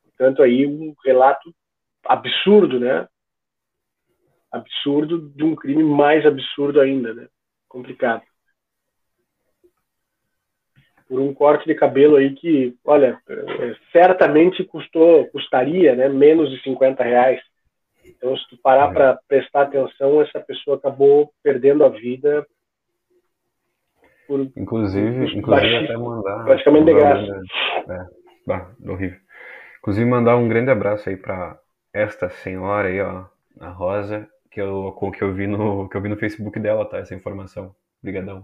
[0.05, 1.55] Portanto, aí um relato
[2.05, 3.07] absurdo, né?
[4.57, 7.29] Absurdo de um crime mais absurdo ainda, né?
[7.69, 8.23] Complicado
[11.09, 16.61] por um corte de cabelo aí que, olha, é, certamente custou, custaria, né, menos de
[16.63, 17.41] 50 reais.
[18.05, 22.47] Então, se tu parar para prestar atenção, essa pessoa acabou perdendo a vida.
[24.27, 26.45] Por, inclusive, por inclusive até mandar.
[26.45, 27.43] Praticamente de graça.
[27.89, 28.07] É,
[28.47, 29.19] bah, horrível.
[29.79, 31.59] Inclusive, mandar um grande abraço aí para
[31.93, 33.25] esta senhora aí, ó,
[33.61, 36.97] a Rosa, que eu, que eu vi no que eu vi no Facebook dela, tá?
[36.97, 37.75] Essa informação.
[38.03, 38.43] Obrigadão.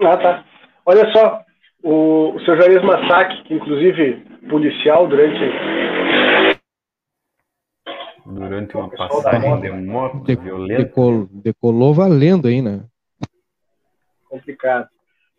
[0.00, 0.44] Ah, tá.
[0.84, 1.42] Olha só,
[1.82, 5.40] o, o seu Juarez Massac, que inclusive policial durante.
[8.24, 10.84] Durante uma passagem de moto de, violenta.
[10.84, 12.84] Decolou, decolou valendo aí, né?
[14.38, 14.88] Complicado.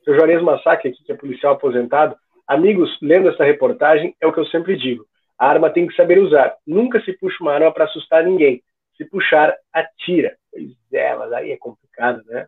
[0.04, 2.16] Seu Juarez Massac, aqui, que é policial aposentado,
[2.48, 5.06] amigos, lendo essa reportagem, é o que eu sempre digo.
[5.38, 6.56] A arma tem que saber usar.
[6.66, 8.62] Nunca se puxa uma arma para assustar ninguém.
[8.96, 10.36] Se puxar, atira.
[10.52, 12.48] Pois é, mas aí é complicado, né?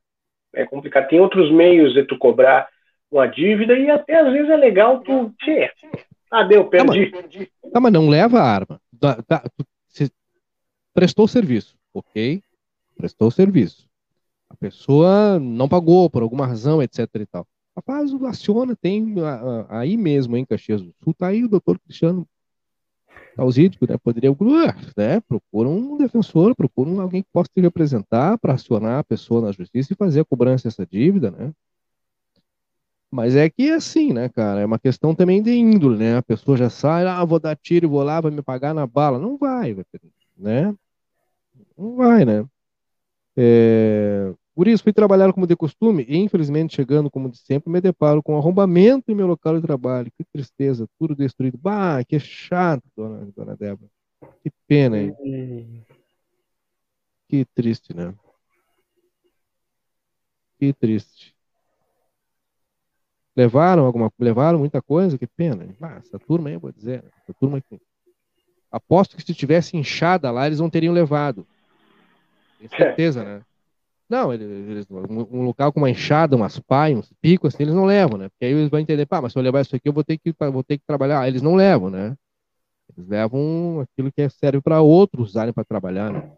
[0.54, 1.08] é complicado.
[1.08, 2.68] Tem outros meios de tu cobrar
[3.12, 5.34] uma dívida e até às vezes é legal tu.
[5.40, 5.72] Tchê,
[6.32, 7.12] ah, deu, perdi.
[7.12, 8.82] Tá, mas, tá, mas não leva a arma.
[9.00, 9.44] Tá, tá,
[9.88, 10.10] você
[10.94, 12.42] prestou serviço, ok?
[12.96, 13.89] Prestou serviço.
[14.50, 17.48] A pessoa não pagou por alguma razão, etc e tal.
[17.76, 19.16] Rapaz, aciona, tem
[19.70, 22.28] aí mesmo, em Caxias do Sul, tá aí o doutor Cristiano
[23.36, 23.98] causídico, né?
[23.98, 24.36] Poderia,
[24.98, 25.22] né?
[25.22, 29.94] Procura um defensor, procura alguém que possa te representar para acionar a pessoa na justiça
[29.94, 31.54] e fazer a cobrança dessa dívida, né?
[33.12, 34.60] Mas é que é assim, né, cara?
[34.60, 36.18] É uma questão também de índole, né?
[36.18, 39.18] A pessoa já sai, ah, vou dar tiro, vou lá, vai me pagar na bala.
[39.18, 39.76] Não vai,
[40.38, 40.76] né?
[41.78, 42.46] Não vai, né?
[43.38, 44.34] É...
[44.56, 48.22] Por isso, fui trabalhar como de costume e, infelizmente, chegando como de sempre, me deparo
[48.22, 50.12] com arrombamento em meu local de trabalho.
[50.18, 51.58] Que tristeza, tudo destruído.
[51.58, 53.90] Bah, que chato, dona, dona Débora.
[54.44, 55.86] Que pena, hein?
[57.30, 58.14] Que triste, né?
[60.60, 61.34] Que triste.
[63.34, 65.74] Levaram alguma, levaram muita coisa, que pena.
[65.80, 67.80] Ah, essa turma aí, vou dizer, essa turma aqui.
[68.70, 71.48] Aposto que se tivesse inchada lá, eles não teriam levado.
[72.60, 73.42] Tenho certeza, né?
[74.10, 78.18] Não, eles, um, local com uma enxada, umas paias, uns picos, assim, eles não levam,
[78.18, 78.28] né?
[78.30, 80.18] Porque aí eles vão entender, pá, mas se eu levar isso aqui, eu vou ter
[80.18, 81.28] que, vou ter que trabalhar.
[81.28, 82.18] Eles não levam, né?
[82.98, 86.32] Eles levam aquilo que serve para outros usarem para trabalhar, né?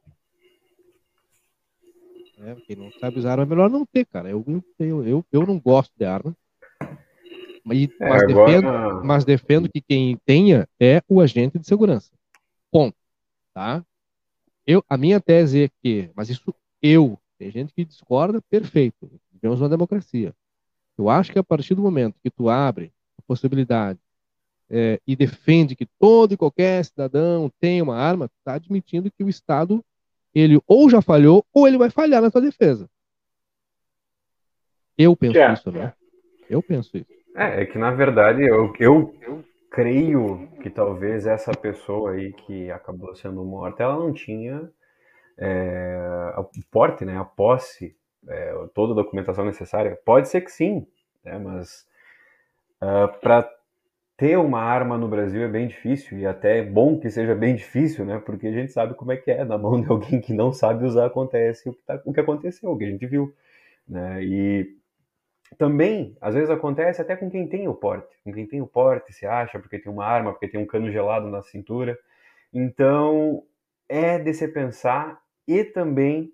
[2.44, 4.30] É, quem não sabe usar arma é melhor não ter, cara.
[4.30, 4.44] Eu,
[4.80, 6.36] eu, eu, eu não gosto de arma.
[7.64, 12.12] Mas, é, mas, defendo, mas defendo que quem tenha é o agente de segurança.
[12.72, 12.98] Ponto.
[13.54, 13.86] Tá?
[14.66, 19.12] Eu, a minha tese é que, mas isso eu, tem gente que discorda, perfeito.
[19.32, 20.34] Vivemos uma democracia.
[20.98, 24.00] Eu acho que a partir do momento que tu abre a possibilidade
[24.70, 29.30] é, e defende que todo e qualquer cidadão tenha uma arma, está admitindo que o
[29.30, 29.84] Estado
[30.34, 32.90] ele ou já falhou ou ele vai falhar na sua defesa.
[34.98, 35.94] Eu penso é, isso, né?
[36.50, 37.12] Eu penso isso.
[37.36, 42.70] É, é que na verdade eu, eu, eu creio que talvez essa pessoa aí que
[42.70, 44.70] acabou sendo morta, ela não tinha
[45.38, 47.96] é, o porte, né, a posse,
[48.28, 49.98] é, toda a documentação necessária.
[50.06, 50.86] Pode ser que sim,
[51.24, 51.88] né, mas
[52.82, 53.50] uh, ah, para
[54.18, 57.56] ter uma arma no Brasil é bem difícil e até é bom que seja bem
[57.56, 58.20] difícil, né?
[58.24, 60.86] Porque a gente sabe como é que é na mão de alguém que não sabe
[60.86, 63.34] usar acontece o que, tá, o que aconteceu, o que a gente viu,
[63.88, 64.24] né?
[64.24, 64.81] E
[65.58, 69.14] também às vezes acontece até com quem tem o porte, com quem tem o porte
[69.14, 71.98] se acha porque tem uma arma, porque tem um cano gelado na cintura.
[72.54, 73.44] Então
[73.90, 76.32] é de se pensar e também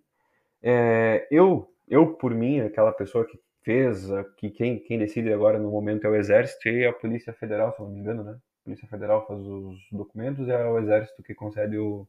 [0.62, 4.08] é, eu eu por mim aquela pessoa que fez,
[4.38, 7.82] que quem, quem decide agora no momento é o Exército e a Polícia Federal, se
[7.82, 8.32] não me engano, né?
[8.32, 12.08] A Polícia Federal faz os documentos e é o Exército que concede o,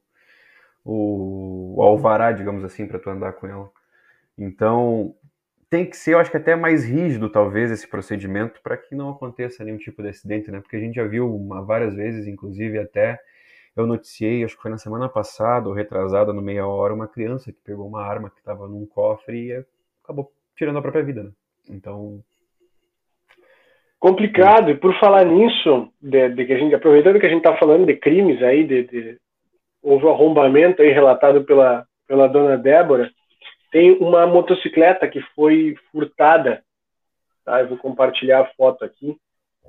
[0.85, 3.69] o, o alvará, digamos assim, para tu andar com ela.
[4.39, 5.17] Então,
[5.71, 9.11] tem que ser, eu acho que até mais rígido, talvez, esse procedimento para que não
[9.11, 10.61] aconteça nenhum tipo de acidente, né?
[10.61, 13.19] Porque a gente já viu uma, várias vezes, inclusive até
[13.77, 17.53] eu noticiei, acho que foi na semana passada ou retrasada, no meia hora, uma criança
[17.53, 19.65] que pegou uma arma que estava num cofre e
[20.03, 21.31] acabou tirando a própria vida, né?
[21.71, 22.21] Então.
[24.01, 27.57] Complicado, e por falar nisso, de, de, que a gente, aproveitando que a gente está
[27.57, 29.19] falando de crimes aí, de, de,
[29.83, 33.11] houve um arrombamento aí relatado pela, pela dona Débora,
[33.71, 36.63] tem uma motocicleta que foi furtada,
[37.45, 37.61] tá?
[37.61, 39.17] Eu vou compartilhar a foto aqui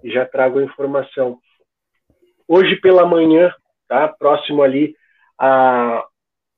[0.04, 1.40] e já trago a informação.
[2.48, 3.54] Hoje pela manhã,
[3.88, 4.08] tá?
[4.08, 4.96] Próximo ali
[5.38, 6.06] a,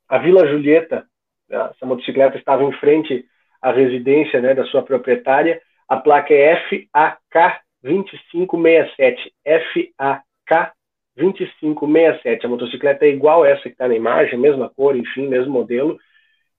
[0.07, 1.05] a Vila Julieta,
[1.49, 1.71] tá?
[1.75, 3.25] essa motocicleta estava em frente
[3.61, 5.61] a residência né, da sua proprietária.
[5.87, 9.33] A placa é FAK 2567.
[9.45, 10.71] FAK
[11.15, 12.45] 2567.
[12.45, 15.99] A motocicleta é igual essa que está na imagem, mesma cor, enfim, mesmo modelo.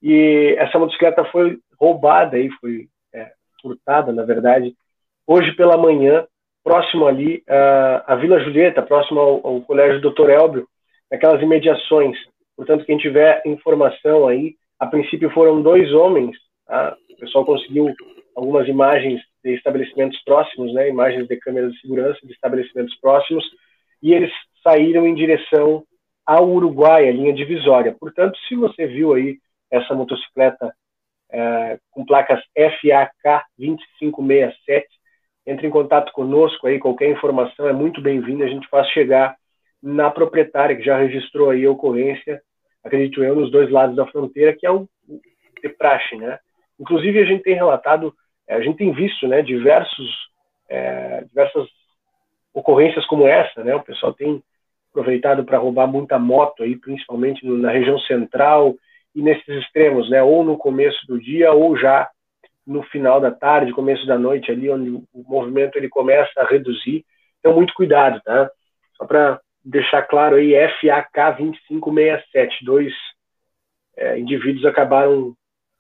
[0.03, 4.75] E essa motocicleta foi roubada aí, foi é, furtada, na verdade,
[5.27, 6.27] hoje pela manhã,
[6.65, 10.31] próximo ali à, Vila Julieta, próximo ao, ao Colégio Dr.
[10.31, 10.67] Elbio,
[11.11, 12.17] naquelas imediações.
[12.57, 16.37] Portanto, quem tiver informação aí, a princípio foram dois homens
[16.73, 16.97] Tá?
[17.11, 17.95] O pessoal conseguiu
[18.35, 23.45] algumas imagens de estabelecimentos próximos, né, imagens de câmeras de segurança de estabelecimentos próximos,
[24.03, 24.33] e eles
[24.63, 25.85] saíram em direção
[26.25, 27.95] ao Uruguai, a linha divisória.
[28.01, 29.39] Portanto, se você viu aí
[29.73, 30.73] essa motocicleta
[31.31, 34.87] é, com placas FAK 2567,
[35.47, 39.35] entre em contato conosco aí, qualquer informação é muito bem-vinda, a gente faz chegar
[39.83, 42.41] na proprietária que já registrou aí a ocorrência,
[42.85, 44.87] acredito eu, nos dois lados da fronteira, que é o
[45.61, 46.39] de praxe, né?
[46.79, 48.13] Inclusive, a gente tem relatado,
[48.49, 50.11] eh, a gente tem visto né, diversos,
[50.69, 51.69] é, diversas
[52.53, 53.63] ocorrências como essa.
[53.63, 53.75] Né?
[53.75, 54.43] O pessoal tem
[54.91, 58.75] aproveitado para roubar muita moto, aí, principalmente na região central
[59.15, 60.23] e nesses extremos, né?
[60.23, 62.09] ou no começo do dia ou já
[62.67, 67.05] no final da tarde, começo da noite, ali onde o movimento ele começa a reduzir.
[67.41, 68.51] Então, muito cuidado, tá?
[68.97, 72.93] Só para deixar claro aí, FAK 2567, dois
[73.97, 75.35] é, indivíduos acabaram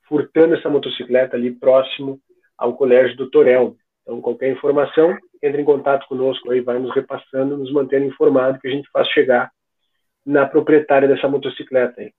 [0.08, 2.20] furtando essa motocicleta ali próximo
[2.58, 3.76] ao colégio do Torel.
[4.02, 8.68] Então, qualquer informação, entre em contato conosco aí, vai nos repassando, nos mantendo informado que
[8.68, 9.50] a gente faz chegar
[10.26, 12.12] na proprietária dessa motocicleta aí.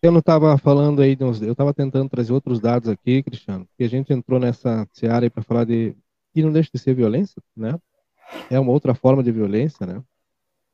[0.00, 3.88] Eu não estava falando aí, eu estava tentando trazer outros dados aqui, Cristiano, que a
[3.88, 5.94] gente entrou nessa seara para falar de
[6.32, 7.78] que não deixa de ser violência, né?
[8.50, 10.02] é uma outra forma de violência, né?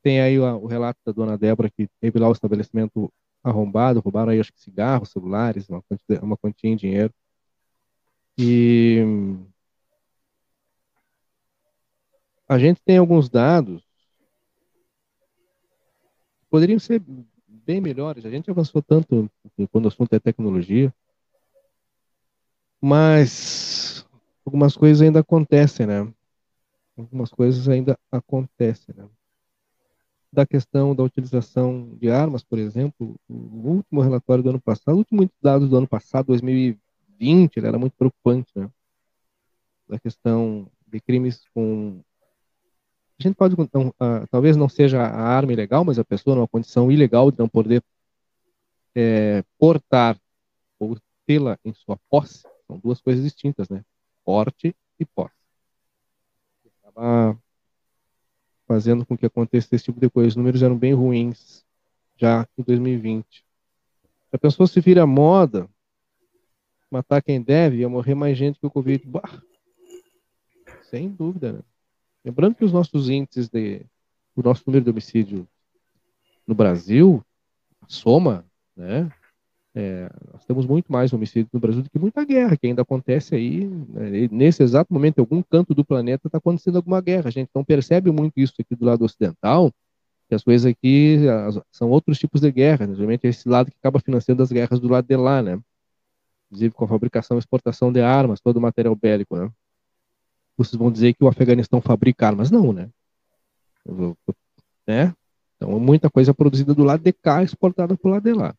[0.03, 3.13] Tem aí o, relato da dona Débora que teve lá o estabelecimento
[3.43, 7.13] arrombado, roubaram aí acho que cigarros, celulares, uma quantia, uma quantia em dinheiro.
[8.37, 8.99] E
[12.49, 13.83] a gente tem alguns dados
[16.51, 17.03] poderiam ser
[17.65, 18.25] bem melhores.
[18.25, 19.31] A gente avançou tanto
[19.71, 20.93] quando o assunto é tecnologia,
[22.81, 24.07] mas
[24.45, 26.13] algumas coisas ainda acontecem, né?
[26.97, 29.09] Algumas coisas ainda acontecem, né?
[30.31, 34.99] Da questão da utilização de armas, por exemplo, o último relatório do ano passado, o
[34.99, 38.69] último dados do ano passado, 2020, ele era muito preocupante, né?
[39.89, 42.03] Da questão de crimes com
[43.19, 46.49] a gente pode, então, uh, talvez não seja a arma ilegal, mas a pessoa numa
[46.49, 47.83] condição ilegal de não poder
[48.95, 50.19] é, portar
[50.79, 50.97] ou
[51.27, 53.85] tê-la em sua posse, são duas coisas distintas, né?
[54.25, 55.35] Porte e posse.
[56.83, 57.39] Acaba
[58.67, 60.29] fazendo com que aconteça esse tipo de coisa.
[60.29, 61.65] Os números eram bem ruins
[62.17, 63.25] já em 2020.
[63.31, 63.45] Se
[64.33, 65.69] a pessoa se vira moda,
[66.91, 69.07] matar quem deve, ia morrer mais gente que o Covid.
[69.07, 69.43] Bah,
[70.83, 71.61] sem dúvida, né?
[72.25, 73.85] Lembrando que os nossos índices de.
[74.35, 75.47] o nosso número de homicídio
[76.47, 77.23] no Brasil,
[77.87, 78.45] soma,
[78.77, 79.11] né?
[79.77, 83.35] É, nós temos muito mais homicídios no Brasil do que muita guerra que ainda acontece
[83.35, 83.65] aí.
[83.67, 84.29] Né?
[84.31, 87.29] Nesse exato momento, em algum canto do planeta está acontecendo alguma guerra.
[87.29, 89.73] A gente não percebe muito isso aqui do lado ocidental,
[90.29, 92.87] que as coisas aqui as, são outros tipos de guerra.
[92.87, 93.19] Né?
[93.21, 95.59] É esse lado que acaba financiando as guerras do lado de lá, né?
[96.47, 99.51] Inclusive com a fabricação e exportação de armas, todo o material bélico, né?
[100.57, 102.51] Vocês vão dizer que o Afeganistão fabrica armas.
[102.51, 102.89] Não, né?
[104.87, 105.15] né?
[105.57, 108.55] Então, muita coisa é produzida do lado de cá, exportada para o lado de lá.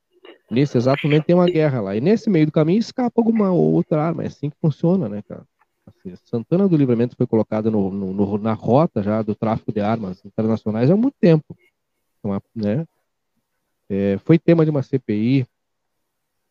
[0.49, 1.95] Nesse exato momento tem uma guerra lá.
[1.95, 4.23] E nesse meio do caminho escapa alguma outra arma.
[4.23, 5.45] É assim que funciona, né, cara?
[5.87, 10.23] Assim, Santana do Livramento foi colocada no, no, na rota já do tráfico de armas
[10.25, 11.55] internacionais há muito tempo.
[12.19, 12.85] Então, né?
[13.87, 15.45] É, foi tema de uma CPI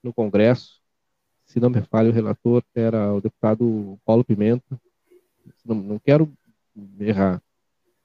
[0.03, 0.81] no Congresso.
[1.47, 4.81] Se não me falha, o relator era o deputado Paulo Pimenta,
[5.65, 6.33] não, não quero
[6.99, 7.43] errar,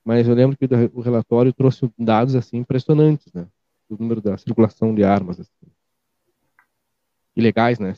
[0.04, 3.48] mas eu lembro que o relatório trouxe dados assim impressionantes, né?
[3.90, 5.68] O número da circulação de armas assim.
[7.36, 7.96] ilegais, né?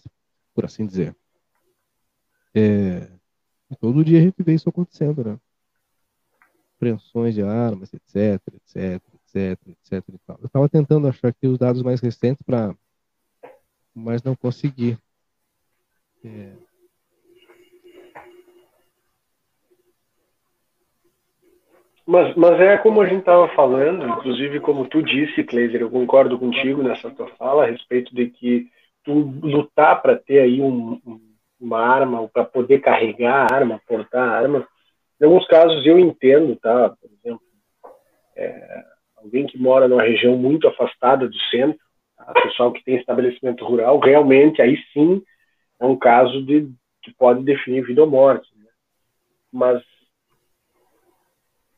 [0.54, 1.16] Por assim dizer.
[2.54, 3.10] É,
[3.80, 5.40] todo dia a gente vê isso acontecendo, né?
[6.76, 10.04] Apreensões de armas, etc, etc, etc, etc.
[10.40, 12.76] Eu estava tentando achar aqui os dados mais recentes para,
[13.94, 14.98] mas não consegui.
[16.26, 16.58] É,
[22.12, 26.38] Mas, mas é como a gente estava falando, inclusive como tu disse, Kleiser, eu concordo
[26.38, 28.68] contigo nessa tua fala a respeito de que
[29.02, 31.00] tu lutar para ter aí um,
[31.58, 34.68] uma arma, para poder carregar a arma, portar a arma,
[35.22, 36.90] em alguns casos eu entendo, tá?
[36.90, 37.42] Por exemplo,
[38.36, 38.84] é,
[39.16, 41.80] alguém que mora numa região muito afastada do centro,
[42.18, 42.34] tá?
[42.44, 45.24] pessoal que tem estabelecimento rural, realmente aí sim
[45.80, 46.70] é um caso de
[47.04, 48.50] que pode definir vida ou morte.
[48.58, 48.66] Né?
[49.50, 49.82] Mas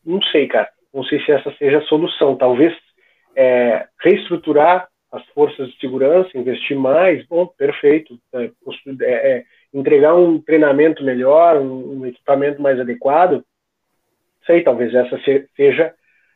[0.05, 0.69] não sei, cara.
[0.93, 2.35] Não sei se essa seja a solução.
[2.35, 2.73] Talvez
[3.35, 8.17] é, reestruturar as forças de segurança, investir mais, bom, perfeito.
[8.33, 9.43] É, é, é
[9.73, 13.43] entregar um treinamento melhor, um, um, equipamento mais adequado.
[14.45, 15.19] Sei, talvez essa
[15.55, 15.93] seja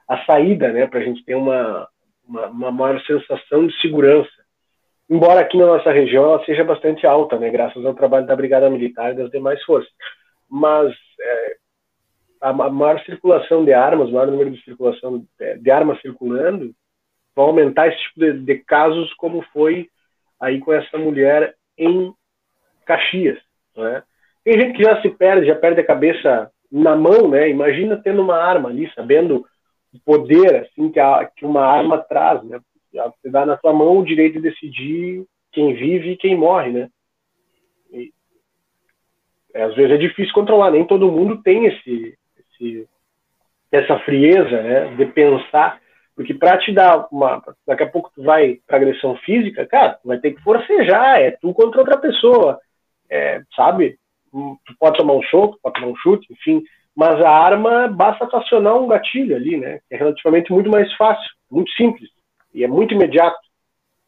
[0.08, 1.88] a saída, né, para a gente ter uma,
[2.28, 4.30] uma, uma, maior sensação de segurança.
[5.10, 8.70] Embora aqui na nossa região ela seja bastante alta, né, graças ao trabalho da Brigada
[8.70, 9.92] Militar e das demais forças.
[10.50, 11.56] Mas é,
[12.42, 16.74] a maior circulação de armas, o maior número de circulação é, de armas circulando,
[17.36, 19.90] vai aumentar esse tipo de, de, casos como foi
[20.40, 22.14] aí com essa mulher em
[22.86, 23.40] Caxias,
[23.76, 24.04] né?
[24.44, 27.50] Tem gente que já se perde, já perde a cabeça na mão, né?
[27.50, 29.46] Imagina tendo uma arma ali, sabendo
[29.94, 32.60] o poder assim que, a, que uma arma traz, né?
[32.92, 36.90] Você dá na sua mão o direito de decidir quem vive e quem morre, né?
[37.92, 38.12] E,
[39.54, 42.17] às vezes é difícil controlar, nem todo mundo tem esse
[42.60, 42.88] esse,
[43.72, 45.80] essa frieza né, de pensar,
[46.16, 47.44] porque para te dar uma.
[47.66, 51.54] Daqui a pouco tu vai para agressão física, cara, vai ter que forcejar, é tu
[51.54, 52.60] contra outra pessoa,
[53.10, 53.98] é, sabe?
[54.34, 56.64] Hum, tu pode tomar um soco, pode tomar um chute, enfim,
[56.96, 59.80] mas a arma basta acionar um gatilho ali, né?
[59.90, 62.10] É relativamente muito mais fácil, muito simples
[62.54, 63.38] e é muito imediato.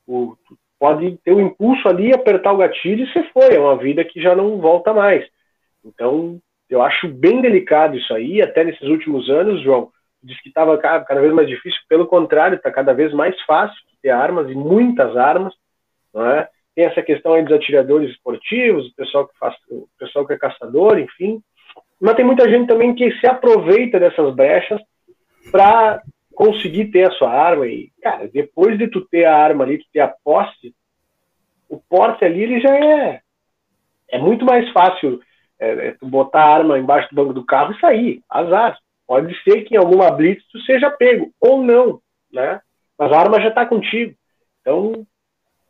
[0.08, 0.36] O,
[0.80, 3.54] pode ter o um impulso ali, apertar o gatilho e você foi.
[3.54, 5.24] É uma vida que já não volta mais.
[5.86, 6.40] Então,
[6.70, 9.90] eu acho bem delicado isso aí, até nesses últimos anos, João,
[10.22, 14.10] diz que estava cada vez mais difícil, pelo contrário, está cada vez mais fácil ter
[14.10, 15.54] armas, e muitas armas,
[16.14, 16.48] não é?
[16.76, 20.38] Tem essa questão aí dos atiradores esportivos, o pessoal que faz, o pessoal que é
[20.38, 21.42] caçador, enfim.
[22.00, 24.80] Mas tem muita gente também que se aproveita dessas brechas
[25.52, 26.02] para
[26.34, 29.86] conseguir ter a sua arma e, cara, depois de tu ter a arma ali, tu
[29.92, 30.74] ter a posse,
[31.68, 33.22] o porte ali ele já é
[34.12, 35.22] é muito mais fácil
[35.60, 38.78] é, é, tu botar a arma embaixo do banco do carro e sair, azar.
[39.06, 42.00] Pode ser que em alguma blitz tu seja pego, ou não,
[42.32, 42.62] né?
[42.98, 44.16] mas a arma já está contigo.
[44.62, 45.06] Então,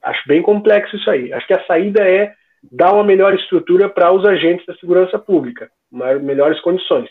[0.04, 1.32] acho bem complexo isso aí.
[1.34, 2.34] Acho que a saída é
[2.72, 7.10] dar uma melhor estrutura para os agentes da segurança pública, melhores condições.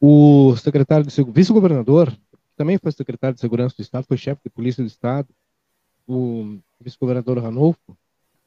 [0.00, 2.12] O secretário de vice-governador,
[2.56, 5.28] também foi secretário de segurança do estado, foi chefe de polícia do estado,
[6.06, 7.96] o vice-governador Ranolfo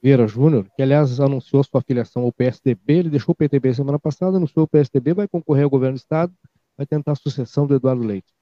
[0.02, 4.38] Vieira Júnior, que aliás anunciou sua filiação ao PSDB, ele deixou o PTB semana passada,
[4.38, 6.34] anunciou o PSDB, vai concorrer ao governo do estado,
[6.76, 8.34] vai tentar a sucessão do Eduardo Leite.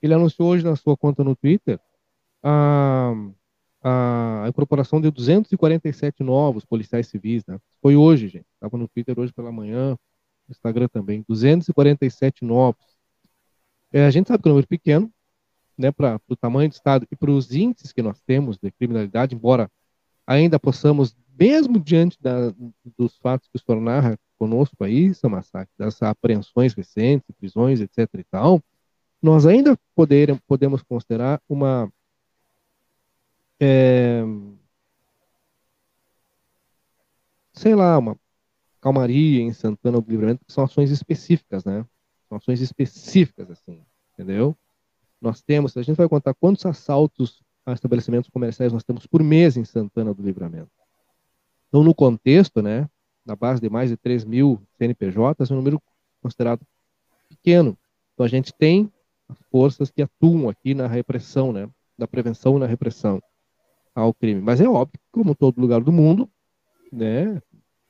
[0.00, 1.78] Ele anunciou hoje na sua conta no Twitter
[2.42, 3.12] a,
[3.82, 7.58] a incorporação de 247 novos policiais civis, né?
[7.82, 8.46] Foi hoje, gente.
[8.54, 9.90] Estava no Twitter hoje pela manhã,
[10.48, 11.22] no Instagram também.
[11.28, 12.82] 247 novos.
[13.92, 15.12] É, a gente sabe que é um número pequeno,
[15.76, 19.34] né, para o tamanho do Estado e para os índices que nós temos de criminalidade,
[19.34, 19.70] embora
[20.26, 22.52] ainda possamos, mesmo diante da,
[22.96, 28.08] dos fatos que o senhor narra conosco aí, Samasaki, das apreensões recentes, prisões, etc.
[28.14, 28.62] e tal,
[29.22, 31.90] nós ainda poder, podemos considerar uma
[33.60, 34.22] é,
[37.52, 38.18] sei lá, uma
[38.80, 41.86] calmaria em Santana do Livramento, que são ações específicas, né?
[42.28, 44.56] São ações específicas, assim, entendeu?
[45.20, 49.56] Nós temos, a gente vai contar quantos assaltos a estabelecimentos comerciais nós temos por mês
[49.56, 50.70] em Santana do Livramento.
[51.68, 52.88] Então, no contexto, né,
[53.24, 55.82] na base de mais de 3 mil CNPJs, é um número
[56.22, 56.60] considerado
[57.28, 57.76] pequeno.
[58.12, 58.92] Então, a gente tem
[59.28, 63.22] as forças que atuam aqui na repressão, né, da prevenção e na repressão
[63.94, 64.40] ao crime.
[64.40, 66.28] Mas é óbvio que, como todo lugar do mundo,
[66.92, 67.40] né,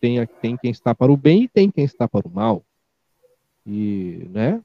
[0.00, 2.64] tem, tem quem está para o bem e tem quem está para o mal.
[3.66, 4.62] E, né,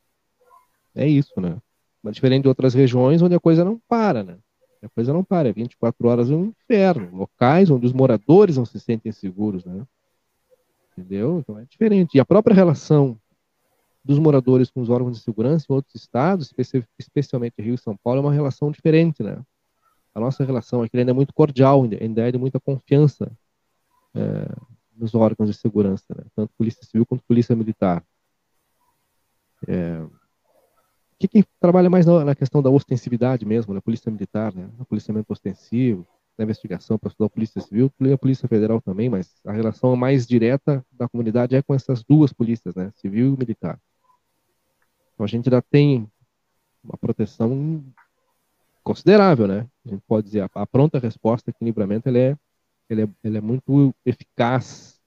[0.93, 1.57] é isso, né.
[2.03, 4.37] Mas diferente de outras regiões onde a coisa não para, né.
[4.81, 7.15] A coisa não para, é 24 horas é um inferno.
[7.15, 9.85] Locais onde os moradores não se sentem seguros, né?
[10.91, 11.39] Entendeu?
[11.39, 12.15] Então é diferente.
[12.15, 13.19] E a própria relação
[14.03, 16.53] dos moradores com os órgãos de segurança em outros estados,
[16.97, 19.41] especialmente Rio e São Paulo, é uma relação diferente, né?
[20.15, 23.31] A nossa relação aqui ainda é muito cordial, ainda é de muita confiança
[24.15, 24.47] é,
[24.95, 26.23] nos órgãos de segurança, né?
[26.35, 28.03] tanto Polícia Civil quanto Polícia Militar.
[29.67, 30.05] É,
[31.19, 35.31] que quem trabalha mais na, questão da ostensividade mesmo, na polícia militar, né, no policiamento
[35.33, 36.07] ostensivo,
[36.37, 40.25] na investigação para estudar a polícia civil, a polícia federal também, mas a relação mais
[40.25, 43.77] direta da comunidade é com essas duas polícias, né, civil e militar.
[45.13, 46.09] Então a gente já tem
[46.81, 47.83] uma proteção
[48.81, 49.67] considerável, né?
[49.85, 52.37] A gente pode dizer a, a pronta resposta aqui em livramento ela é,
[52.89, 54.97] ela é, ela é muito eficaz.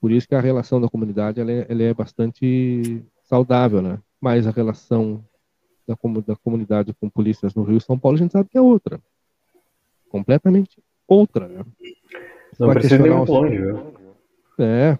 [0.00, 3.98] Por isso que a relação da comunidade ela é, ela é bastante saudável, né?
[4.20, 5.24] Mas a relação
[5.86, 5.96] da,
[6.26, 9.00] da comunidade com polícias no Rio e São Paulo, a gente sabe que é outra.
[10.08, 11.64] Completamente outra, né?
[12.58, 13.94] Não precisa ir muito longe, viu?
[14.58, 14.98] É.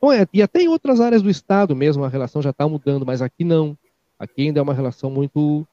[0.00, 0.26] Bom, é.
[0.32, 3.44] E até em outras áreas do Estado mesmo a relação já está mudando, mas aqui
[3.44, 3.76] não.
[4.18, 5.66] Aqui ainda é uma relação muito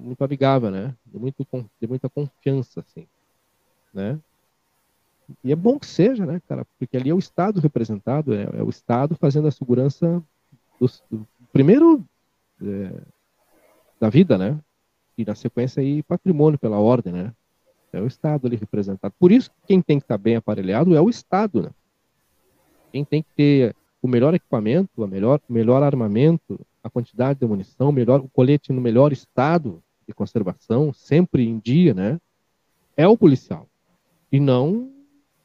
[0.00, 0.94] muito amigável, né?
[1.04, 1.46] De, muito,
[1.80, 3.06] de muita confiança, assim,
[3.92, 4.18] né?
[5.42, 6.64] E é bom que seja, né, cara?
[6.78, 10.22] Porque ali é o Estado representado, é, é o Estado fazendo a segurança
[10.80, 12.04] do, primeiro
[12.60, 13.02] é,
[14.00, 14.58] da vida, né?
[15.16, 17.32] E na sequência aí patrimônio pela ordem, né?
[17.92, 19.14] É o Estado ali representado.
[19.18, 21.70] Por isso, quem tem que estar bem aparelhado é o Estado, né?
[22.90, 27.46] Quem tem que ter o melhor equipamento, a melhor, o melhor armamento, a quantidade de
[27.46, 32.18] munição, o, melhor, o colete no melhor estado de conservação, sempre em dia, né?
[32.96, 33.68] É o policial.
[34.30, 34.90] E não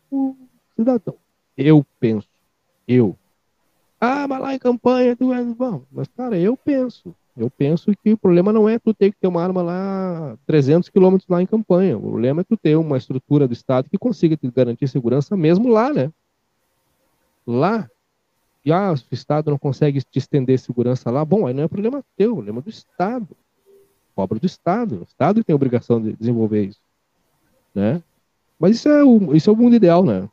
[0.09, 0.35] o
[0.75, 1.15] cidadão.
[1.55, 2.27] Eu penso,
[2.87, 3.17] eu,
[3.99, 5.83] ah, mas lá em campanha tu é bom.
[5.91, 7.15] Mas, cara, eu penso.
[7.35, 10.89] Eu penso que o problema não é tu ter que ter uma arma lá 300
[10.89, 11.97] quilômetros lá em campanha.
[11.97, 15.67] O problema é tu ter uma estrutura do Estado que consiga te garantir segurança mesmo
[15.67, 16.11] lá, né?
[17.45, 17.89] Lá.
[18.65, 21.23] E ah, o Estado não consegue te estender segurança lá.
[21.23, 23.27] Bom, aí não é problema teu, é problema do Estado.
[24.15, 25.01] Cobra do Estado.
[25.01, 26.81] O Estado tem a obrigação de desenvolver isso.
[27.73, 28.01] Né?
[28.59, 30.27] Mas isso é o, isso é o mundo ideal, né?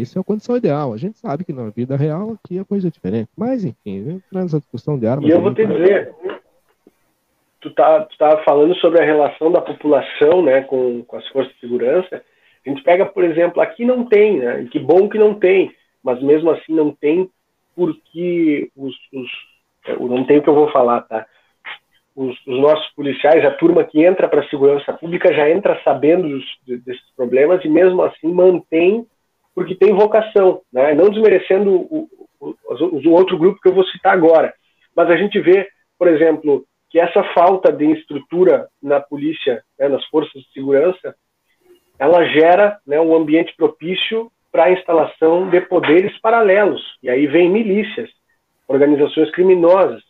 [0.00, 0.92] Isso é a condição ideal.
[0.92, 3.28] A gente sabe que na vida real aqui é coisa diferente.
[3.36, 5.28] Mas, enfim, traz a discussão de armas.
[5.28, 6.14] E eu vou te dizer,
[7.60, 11.52] tu tá, tu tá falando sobre a relação da população né, com, com as forças
[11.54, 12.22] de segurança.
[12.64, 14.62] A gente pega, por exemplo, aqui não tem, né?
[14.62, 17.28] E que bom que não tem, mas mesmo assim não tem
[17.74, 19.30] porque os, os
[20.00, 21.26] não tem o que eu vou falar, tá?
[22.14, 26.28] Os, os nossos policiais, a turma que entra para a segurança pública já entra sabendo
[26.28, 29.06] dos, desses problemas e mesmo assim mantém
[29.58, 30.94] porque tem vocação, né?
[30.94, 34.54] não desmerecendo o, o, o, outro grupo que eu vou citar agora.
[34.94, 40.04] Mas a gente vê, por exemplo, que essa falta de estrutura na polícia, né, nas
[40.06, 41.12] forças de segurança,
[41.98, 46.80] ela gera né, um ambiente propício para a instalação de poderes paralelos.
[47.02, 48.08] E aí vem milícias,
[48.68, 50.04] organizações criminosas.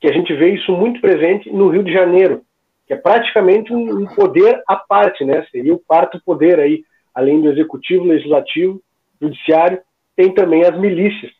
[0.00, 2.40] que a gente vê isso muito presente no Rio de Janeiro,
[2.86, 5.46] que é praticamente um, poder à parte, né?
[5.50, 6.82] Seria o quarto poder aí,
[7.14, 8.80] além do executivo, legislativo,
[9.20, 9.80] judiciário,
[10.16, 11.32] tem também as milícias.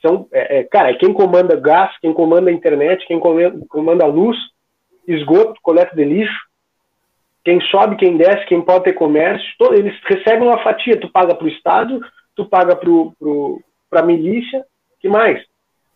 [0.00, 4.36] São, é, é, cara, é quem comanda gás, quem comanda internet, quem comanda, luz,
[5.08, 6.38] esgoto, coleta de lixo,
[7.44, 10.98] quem sobe, quem desce, quem pode ter comércio, todo, eles recebem uma fatia.
[10.98, 12.00] Tu paga para o Estado,
[12.34, 14.64] tu paga para a milícia,
[15.00, 15.42] que mais?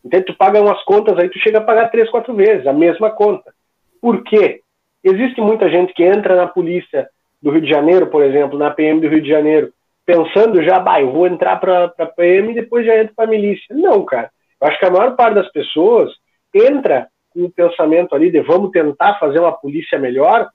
[0.05, 3.11] Então tu paga umas contas aí, tu chega a pagar três, quatro vezes a mesma
[3.11, 3.53] conta.
[4.01, 4.62] Por quê?
[5.03, 7.09] Existe muita gente que entra na polícia
[7.43, 9.72] do Rio de Janeiro, por exemplo, na PM do Rio de Janeiro,
[10.09, 13.77] pensando já, bah, eu vou entrar para PM e depois já entro para a milícia.
[13.77, 14.31] Não, cara.
[14.59, 16.11] Eu acho que a maior parte das pessoas
[16.55, 20.49] entra com o pensamento ali de vamos tentar fazer uma polícia melhor,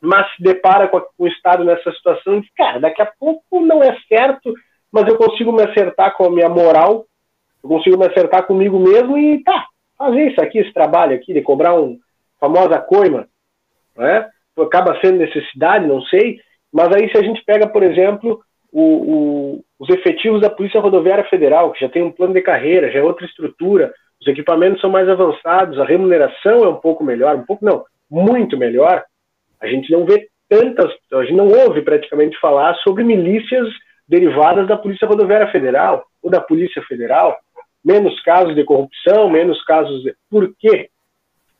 [0.00, 3.82] mas se depara com, o Estado nessa situação e diz, cara, daqui a pouco não
[3.82, 4.54] é certo,
[4.90, 7.04] mas eu consigo me acertar com a minha moral,
[7.62, 9.66] eu consigo me acertar comigo mesmo e tá,
[9.98, 11.98] fazer isso aqui, esse trabalho aqui, de cobrar um
[12.40, 13.28] famosa coima,
[13.94, 14.30] né?
[14.58, 16.40] acaba sendo necessidade, não sei,
[16.72, 18.42] mas aí se a gente pega, por exemplo,
[18.72, 22.90] o, o, os efetivos da Polícia Rodoviária Federal, que já tem um plano de carreira,
[22.90, 27.36] já é outra estrutura, os equipamentos são mais avançados, a remuneração é um pouco melhor,
[27.36, 29.04] um pouco não, muito melhor.
[29.60, 33.68] A gente não vê tantas, a gente não ouve praticamente falar sobre milícias
[34.08, 37.36] derivadas da Polícia Rodoviária Federal ou da Polícia Federal.
[37.84, 40.14] Menos casos de corrupção, menos casos de.
[40.30, 40.88] Por quê?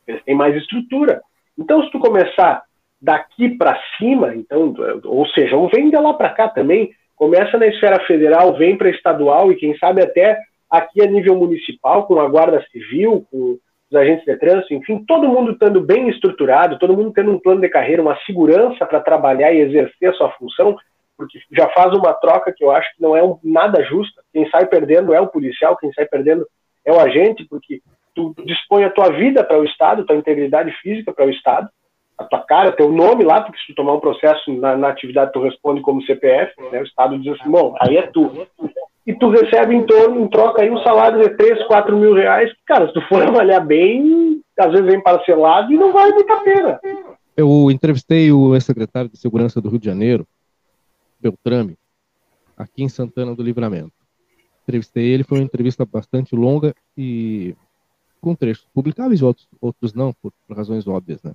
[0.07, 1.21] Eles têm mais estrutura.
[1.59, 2.63] Então, se tu começar
[3.01, 4.73] daqui para cima, então,
[5.05, 8.91] ou seja, ou vem de lá para cá também, começa na esfera federal, vem para
[8.91, 10.39] estadual e quem sabe até
[10.71, 13.59] aqui a nível municipal, com a Guarda Civil, com
[13.91, 17.61] os agentes de trânsito, enfim, todo mundo estando bem estruturado, todo mundo tendo um plano
[17.61, 20.75] de carreira, uma segurança para trabalhar e exercer a sua função,
[21.17, 24.23] porque já faz uma troca que eu acho que não é um, nada justa.
[24.33, 26.47] Quem sai perdendo é o policial, quem sai perdendo
[26.85, 27.81] é o agente, porque
[28.15, 31.69] tu dispõe a tua vida para o Estado, tua integridade física para o Estado,
[32.19, 35.33] a tua cara, teu nome lá, porque se tu tomar um processo na, na atividade,
[35.33, 36.81] tu responde como CPF, né?
[36.81, 38.47] o Estado diz assim, bom, aí é tu.
[39.07, 42.53] E tu recebe em torno, em troca aí um salário de 3, 4 mil reais,
[42.67, 46.81] cara, se tu for avaliar bem, às vezes vem parcelado e não vale muita pena.
[47.37, 50.27] Eu entrevistei o ex-secretário de Segurança do Rio de Janeiro,
[51.21, 51.77] Beltrame,
[52.57, 53.93] aqui em Santana do Livramento.
[54.63, 57.57] Entrevistei ele, foi uma entrevista bastante longa e
[58.21, 61.33] com trechos publicáveis outros, outros não, por, por razões óbvias, né?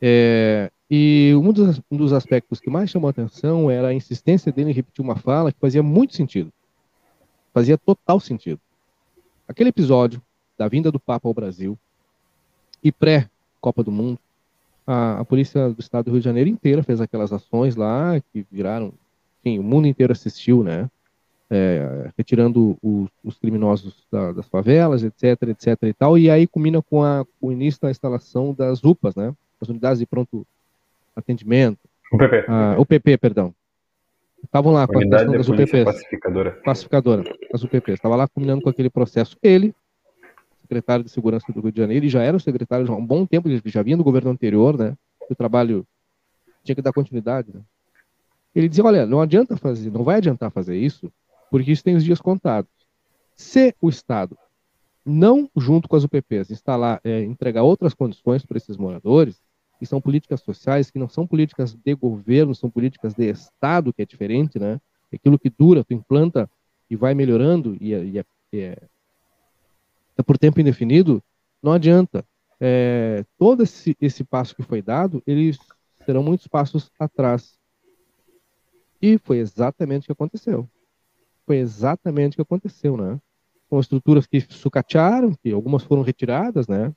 [0.00, 4.52] É, e um dos, um dos aspectos que mais chamou a atenção era a insistência
[4.52, 6.52] dele em repetir uma fala que fazia muito sentido.
[7.52, 8.60] Fazia total sentido.
[9.46, 10.20] Aquele episódio
[10.58, 11.78] da vinda do Papa ao Brasil
[12.82, 14.18] e pré-Copa do Mundo,
[14.86, 18.46] a, a, polícia do estado do Rio de Janeiro inteira fez aquelas ações lá que
[18.50, 18.92] viraram,
[19.40, 20.90] enfim, o mundo inteiro assistiu, né?
[21.50, 26.82] É, retirando os, os criminosos da, das favelas, etc, etc e tal, e aí culmina
[26.82, 29.34] com, a, com o início da instalação das UPAs, né?
[29.60, 30.46] As unidades de pronto
[31.14, 31.78] atendimento.
[32.12, 32.44] O PP.
[32.48, 33.54] Ah, o PP, perdão.
[34.42, 35.84] Estavam lá com a questão das UPPs.
[35.84, 36.50] Pacificadora.
[36.64, 37.94] Pacificadora, as UPPs.
[37.94, 39.36] Estava lá combinando com aquele processo.
[39.42, 39.74] Ele,
[40.62, 43.24] secretário de Segurança do Rio de Janeiro, ele já era o secretário há um bom
[43.24, 44.94] tempo, ele já vinha do governo anterior, né?
[45.30, 45.86] O trabalho
[46.62, 47.62] tinha que dar continuidade, né?
[48.54, 51.10] Ele dizia, olha, não adianta fazer, não vai adiantar fazer isso,
[51.50, 52.70] porque isso tem os dias contados.
[53.34, 54.38] Se o Estado
[55.04, 59.42] não, junto com as UPPs, instalar, é, entregar outras condições para esses moradores,
[59.84, 64.00] que são políticas sociais, que não são políticas de governo, são políticas de Estado, que
[64.00, 64.80] é diferente, né?
[65.12, 66.50] Aquilo que dura, tu implanta
[66.88, 68.24] e vai melhorando e, é, e é,
[68.54, 68.82] é,
[70.16, 71.22] é por tempo indefinido,
[71.62, 72.24] não adianta.
[72.58, 75.58] É, todo esse, esse passo que foi dado, eles
[76.06, 77.58] serão muitos passos atrás.
[79.02, 80.66] E foi exatamente o que aconteceu.
[81.44, 83.20] Foi exatamente o que aconteceu, né?
[83.68, 86.90] Com estruturas que sucatearam, que algumas foram retiradas, né?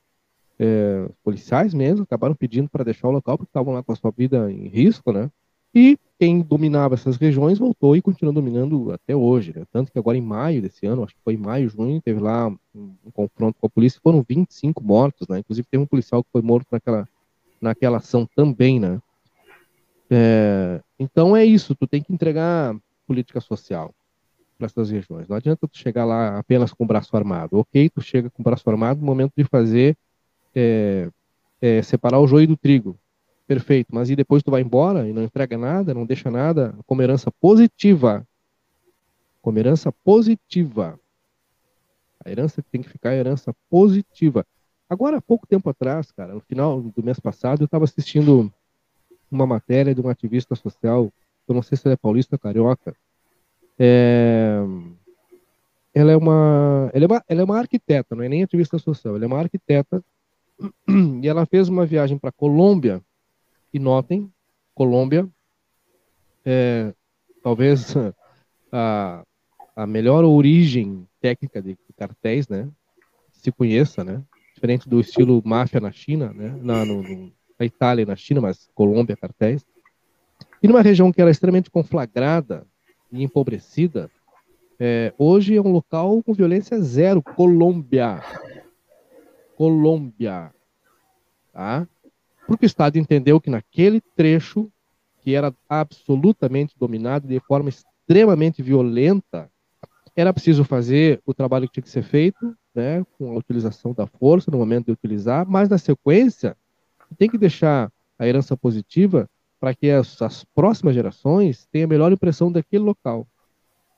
[0.60, 4.12] É, policiais mesmo acabaram pedindo para deixar o local porque estavam lá com a sua
[4.12, 5.30] vida em risco, né?
[5.74, 9.54] E quem dominava essas regiões voltou e continua dominando até hoje.
[9.56, 9.64] Né?
[9.72, 12.48] Tanto que agora em maio desse ano, acho que foi em maio, junho, teve lá
[12.48, 15.40] um, um confronto com a polícia, foram 25 mortos, né?
[15.40, 17.08] Inclusive teve um policial que foi morto naquela,
[17.62, 19.00] naquela ação também, né?
[20.10, 23.94] É, então é isso, tu tem que entregar política social
[24.58, 25.28] para essas regiões.
[25.28, 27.60] Não adianta tu chegar lá apenas com o braço armado.
[27.60, 29.96] Ok, tu chega com o braço armado no momento de fazer
[30.58, 31.10] é,
[31.62, 32.98] é, separar o joio do trigo
[33.46, 37.02] perfeito, mas e depois tu vai embora e não entrega nada, não deixa nada, como
[37.02, 38.28] herança positiva.
[39.42, 41.00] Como herança positiva.
[42.26, 44.46] A herança tem que ficar herança positiva.
[44.90, 48.52] Agora, há pouco tempo atrás, cara, no final do mês passado, eu estava assistindo
[49.32, 51.12] uma matéria de um ativista social,
[51.48, 52.96] eu não sei se ele é paulista ou carioca,
[53.78, 54.58] é,
[55.94, 59.16] ela é uma, ela é uma, ela é uma arquiteta, não é nem ativista social,
[59.16, 60.04] ela é uma arquiteta
[61.22, 63.02] e ela fez uma viagem para Colômbia
[63.74, 64.32] e notem,
[64.74, 65.28] Colômbia
[66.46, 66.94] é
[67.44, 67.94] talvez
[68.72, 69.24] a,
[69.76, 72.70] a melhor origem técnica de cartéis, né?
[73.32, 74.24] Se conheça, né?
[74.54, 76.58] Diferente do estilo máfia na China, né?
[76.62, 79.66] Na, no, no, na Itália e na China, mas Colômbia, cartéis.
[80.62, 82.66] E numa região que era extremamente conflagrada
[83.12, 84.10] e empobrecida,
[84.80, 87.22] é, hoje é um local com violência zero.
[87.22, 88.22] Colômbia.
[89.58, 90.54] Colômbia.
[91.52, 91.88] Tá?
[92.46, 94.72] Porque o Estado entendeu que naquele trecho,
[95.22, 99.50] que era absolutamente dominado de forma extremamente violenta,
[100.16, 104.06] era preciso fazer o trabalho que tinha que ser feito, né, com a utilização da
[104.06, 106.56] força no momento de utilizar, mas na sequência,
[107.18, 109.28] tem que deixar a herança positiva
[109.60, 113.28] para que as, as, próximas gerações tenham a melhor impressão daquele local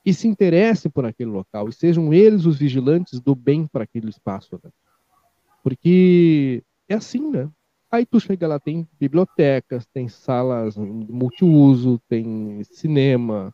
[0.05, 4.09] e se interessem por aquele local e sejam eles os vigilantes do bem para aquele
[4.09, 4.59] espaço.
[4.63, 4.69] Né?
[5.63, 7.49] Porque é assim, né?
[7.91, 13.53] Aí tu chega lá, tem bibliotecas, tem salas multiuso, tem cinema,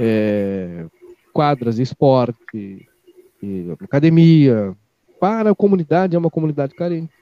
[0.00, 0.86] é,
[1.32, 2.88] quadras de esporte,
[3.80, 4.74] academia.
[5.20, 7.12] Para a comunidade, é uma comunidade carente.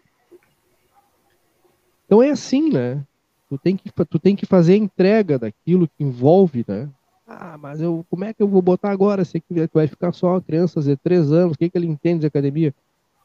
[2.07, 3.05] Então é assim, né?
[3.49, 6.89] Tu tem que, tu tem que fazer a entrega daquilo que envolve, né?
[7.27, 9.25] Ah, mas eu, como é que eu vou botar agora?
[9.25, 12.75] Se vai ficar só crianças de três anos, o que, que ele entende de academia?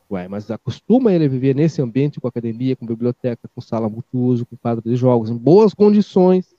[0.09, 4.45] Ué, mas acostuma ele a viver nesse ambiente com academia, com biblioteca, com sala multiuso,
[4.45, 6.55] com quadro de jogos, em boas condições.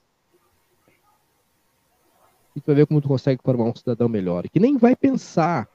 [2.54, 4.44] E tu vai ver como tu consegue formar um cidadão melhor.
[4.44, 5.66] E que nem vai pensar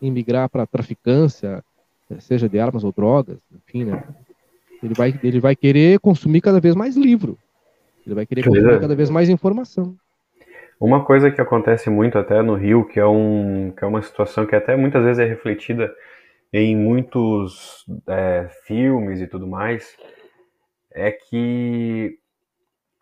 [0.00, 1.64] em migrar para traficância,
[2.18, 4.04] seja de armas ou drogas, enfim, né?
[4.82, 7.38] Ele vai, ele vai querer consumir cada vez mais livro.
[8.04, 9.96] Ele vai querer consumir cada vez mais informação.
[10.78, 14.44] Uma coisa que acontece muito até no Rio, que é, um, que é uma situação
[14.44, 15.94] que até muitas vezes é refletida
[16.52, 19.96] em muitos é, filmes e tudo mais,
[20.90, 22.18] é que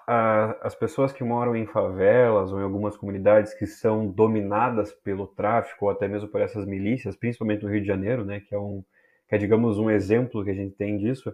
[0.06, 5.26] a, as pessoas que moram em favelas ou em algumas comunidades que são dominadas pelo
[5.26, 8.58] tráfico ou até mesmo por essas milícias, principalmente no Rio de Janeiro, né, que é
[8.58, 8.84] um
[9.28, 11.32] que é digamos um exemplo que a gente tem disso,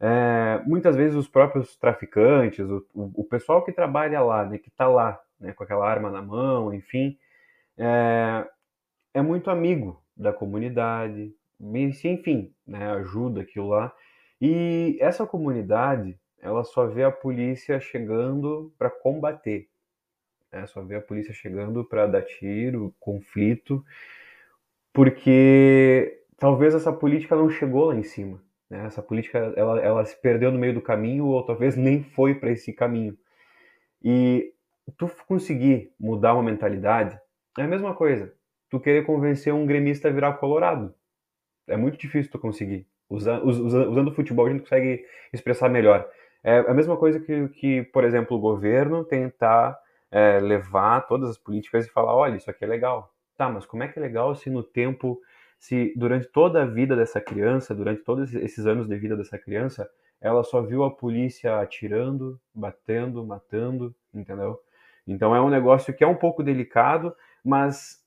[0.00, 4.68] é, muitas vezes os próprios traficantes, o, o, o pessoal que trabalha lá, né, que
[4.68, 7.16] está lá, né, com aquela arma na mão, enfim,
[7.78, 8.44] é,
[9.14, 13.92] é muito amigo da comunidade, enfim, né, ajuda aquilo lá.
[14.40, 19.68] E essa comunidade, ela só vê a polícia chegando para combater,
[20.52, 23.84] né, só vê a polícia chegando para dar tiro, conflito,
[24.92, 28.42] porque talvez essa política não chegou lá em cima.
[28.68, 28.86] Né?
[28.86, 32.50] Essa política ela, ela se perdeu no meio do caminho ou talvez nem foi para
[32.50, 33.16] esse caminho.
[34.02, 34.52] E
[34.96, 37.18] tu conseguir mudar uma mentalidade
[37.58, 38.34] é a mesma coisa.
[38.72, 40.94] Tu querer convencer um gremista a virar colorado.
[41.68, 42.86] É muito difícil tu conseguir.
[43.06, 46.08] Usando, usando o futebol a gente consegue expressar melhor.
[46.42, 49.78] É a mesma coisa que, que por exemplo, o governo tentar
[50.10, 53.12] é, levar todas as políticas e falar, olha, isso aqui é legal.
[53.36, 55.20] Tá, mas como é que é legal se no tempo
[55.58, 59.86] se durante toda a vida dessa criança, durante todos esses anos de vida dessa criança,
[60.18, 64.58] ela só viu a polícia atirando, batendo, matando, entendeu?
[65.06, 67.14] Então é um negócio que é um pouco delicado,
[67.44, 68.01] mas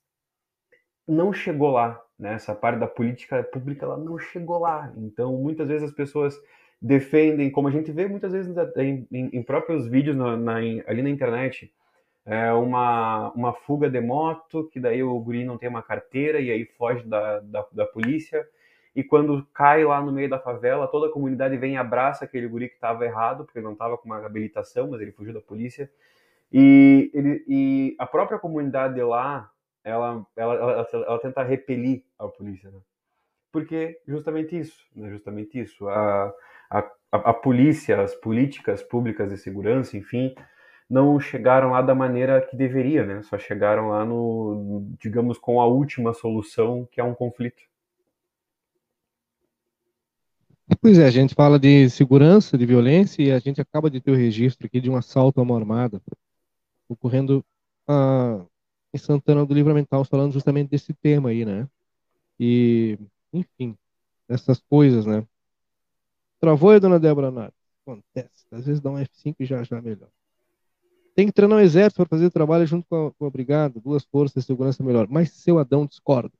[1.06, 2.34] não chegou lá, né?
[2.34, 4.92] Essa parte da política pública ela não chegou lá.
[4.96, 6.40] Então muitas vezes as pessoas
[6.80, 11.02] defendem, como a gente vê muitas vezes em, em, em próprios vídeos na, na, ali
[11.02, 11.72] na internet,
[12.26, 16.50] é uma, uma fuga de moto, que daí o guri não tem uma carteira e
[16.50, 18.44] aí foge da, da, da, polícia.
[18.96, 22.48] E quando cai lá no meio da favela, toda a comunidade vem e abraça aquele
[22.48, 25.40] guri que estava errado, porque ele não estava com uma habilitação, mas ele fugiu da
[25.40, 25.88] polícia.
[26.52, 29.48] E, ele, e a própria comunidade lá,
[29.86, 32.68] ela, ela, ela, ela tenta repelir a polícia.
[32.70, 32.80] Né?
[33.52, 35.08] Porque justamente isso, né?
[35.10, 35.88] justamente isso.
[35.88, 36.34] A,
[36.68, 40.34] a, a polícia, as políticas públicas de segurança, enfim,
[40.90, 43.22] não chegaram lá da maneira que deveria, né?
[43.22, 47.62] Só chegaram lá no, digamos, com a última solução, que é um conflito.
[50.80, 54.10] Pois é, a gente fala de segurança, de violência, e a gente acaba de ter
[54.10, 56.02] o registro aqui de um assalto a uma armada
[56.88, 57.44] ocorrendo
[57.88, 58.44] ah,
[58.92, 61.68] em Santana do Livramento, falando justamente desse tema aí, né?
[62.38, 62.98] E,
[63.32, 63.76] enfim,
[64.28, 65.26] essas coisas, né?
[66.40, 67.54] Travou aí, dona Débora Nath?
[67.86, 68.46] Acontece.
[68.50, 70.08] Às vezes dá um F5 e já já melhor.
[71.14, 74.04] Tem que treinar o exército para fazer trabalho junto com a, com a brigada, duas
[74.04, 75.06] forças de segurança melhor.
[75.08, 76.32] Mas seu Adão discorda.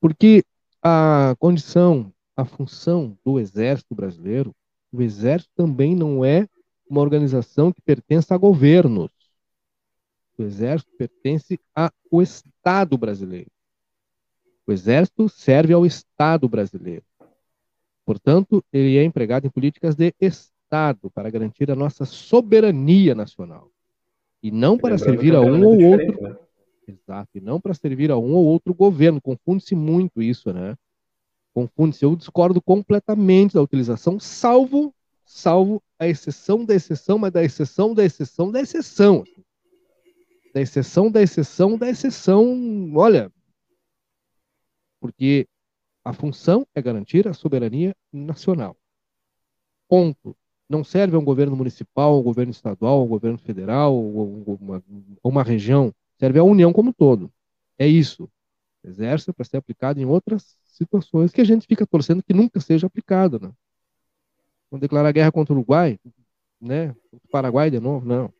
[0.00, 0.44] Porque
[0.82, 4.54] a condição, a função do exército brasileiro,
[4.92, 6.46] o exército também não é
[6.88, 9.10] uma organização que pertence a governos.
[10.38, 13.50] O exército pertence ao Estado brasileiro.
[14.66, 17.04] O Exército serve ao Estado brasileiro.
[18.04, 23.70] Portanto, ele é empregado em políticas de Estado para garantir a nossa soberania nacional.
[24.42, 26.22] E não para servir a um ou outro.
[26.22, 26.36] Né?
[26.88, 29.20] Exato, e não para servir a um ou outro governo.
[29.20, 30.76] Confunde-se muito isso, né?
[31.54, 32.04] Confunde-se.
[32.04, 38.04] Eu discordo completamente da utilização, salvo, salvo a exceção da exceção, mas da exceção da
[38.04, 39.24] exceção da exceção.
[40.52, 42.92] Da exceção da exceção da exceção.
[42.94, 43.32] Olha,
[45.00, 45.48] porque
[46.04, 48.76] a função é garantir a soberania nacional.
[49.88, 50.36] Ponto.
[50.68, 54.82] Não serve a um governo municipal, um governo estadual, um governo federal, ou uma,
[55.22, 55.94] uma região.
[56.18, 57.30] Serve à União como um todo.
[57.78, 58.28] É isso.
[58.82, 62.86] Exército para ser aplicado em outras situações que a gente fica torcendo que nunca seja
[62.86, 63.38] aplicado.
[63.38, 63.52] Né?
[64.78, 65.98] Declarar guerra contra o Uruguai,
[66.60, 66.96] né?
[67.12, 68.32] o Paraguai de novo, não.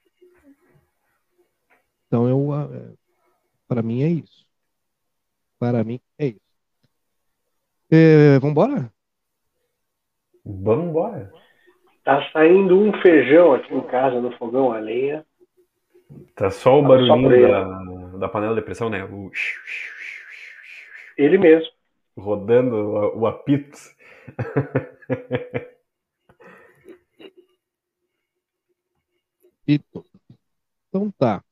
[2.13, 2.93] Então, eu, é,
[3.67, 4.47] para mim é isso.
[5.59, 6.41] Para mim é isso.
[7.91, 8.93] É, vambora?
[10.45, 11.33] Vamos embora.
[12.05, 15.25] Tá saindo um feijão aqui em casa no fogão a lenha.
[16.35, 19.03] Tá só o tá barulhinho da, da panela de pressão, né?
[19.07, 19.31] O...
[21.17, 21.73] Ele mesmo.
[22.15, 23.79] Rodando o, o apito.
[29.67, 31.43] Então tá.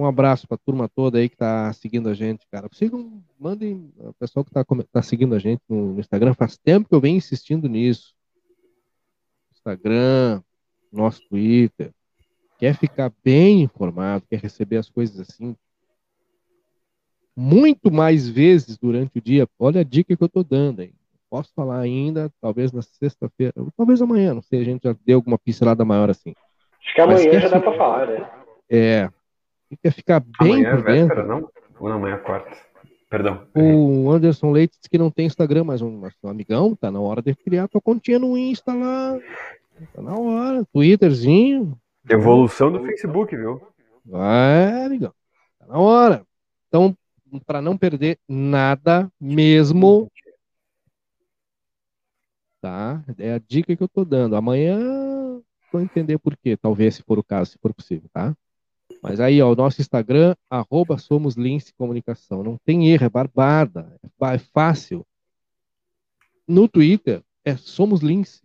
[0.00, 2.66] Um abraço para a turma toda aí que está seguindo a gente, cara.
[2.72, 6.32] Sigam, mandem o pessoal que está tá seguindo a gente no, no, Instagram.
[6.32, 8.14] Faz tempo que eu venho insistindo nisso.
[9.52, 10.40] Instagram,
[10.90, 11.92] nosso Twitter.
[12.58, 15.54] Quer ficar bem informado, quer receber as coisas assim
[17.36, 19.46] muito mais vezes durante o dia.
[19.58, 20.94] Olha a dica que eu estou dando aí.
[21.28, 25.38] Posso falar ainda, talvez na sexta-feira, talvez amanhã, não sei, a gente já deu alguma
[25.38, 26.34] pincelada maior assim.
[26.82, 28.30] Acho que amanhã já dá para falar, né?
[28.68, 29.10] É,
[29.76, 31.50] quer ficar bem amanhã por é véspera, não?
[31.78, 32.56] Ou não, amanhã é quarta.
[33.08, 33.46] Perdão.
[33.54, 37.20] O Anderson Leite disse que não tem Instagram, mas um, um amigão, tá na hora
[37.20, 39.18] de criar tua continha no Insta lá.
[39.92, 40.64] Tá na hora.
[40.72, 41.76] Twitterzinho.
[42.08, 43.60] Evolução do Facebook, viu?
[44.04, 45.12] Vai, amigão.
[45.58, 46.24] Tá na hora.
[46.68, 46.96] Então,
[47.44, 50.08] para não perder nada mesmo,
[52.60, 53.02] tá?
[53.18, 54.36] É a dica que eu tô dando.
[54.36, 54.78] Amanhã
[55.72, 58.34] vou entender por quê, talvez, se for o caso, se for possível, tá?
[59.02, 62.42] Mas aí, ó, o nosso Instagram, arroba Somos Lince Comunicação.
[62.42, 65.06] Não tem erro, é barbada, é fácil.
[66.46, 68.42] No Twitter, é Somos Lince.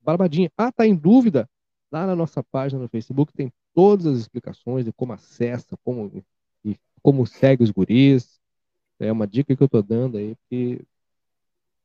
[0.00, 0.50] Barbadinha.
[0.56, 1.48] Ah, tá em dúvida?
[1.90, 6.24] Lá na nossa página no Facebook tem todas as explicações de como acessa, como,
[6.64, 8.40] e como segue os guris.
[8.98, 10.80] É uma dica que eu tô dando aí, porque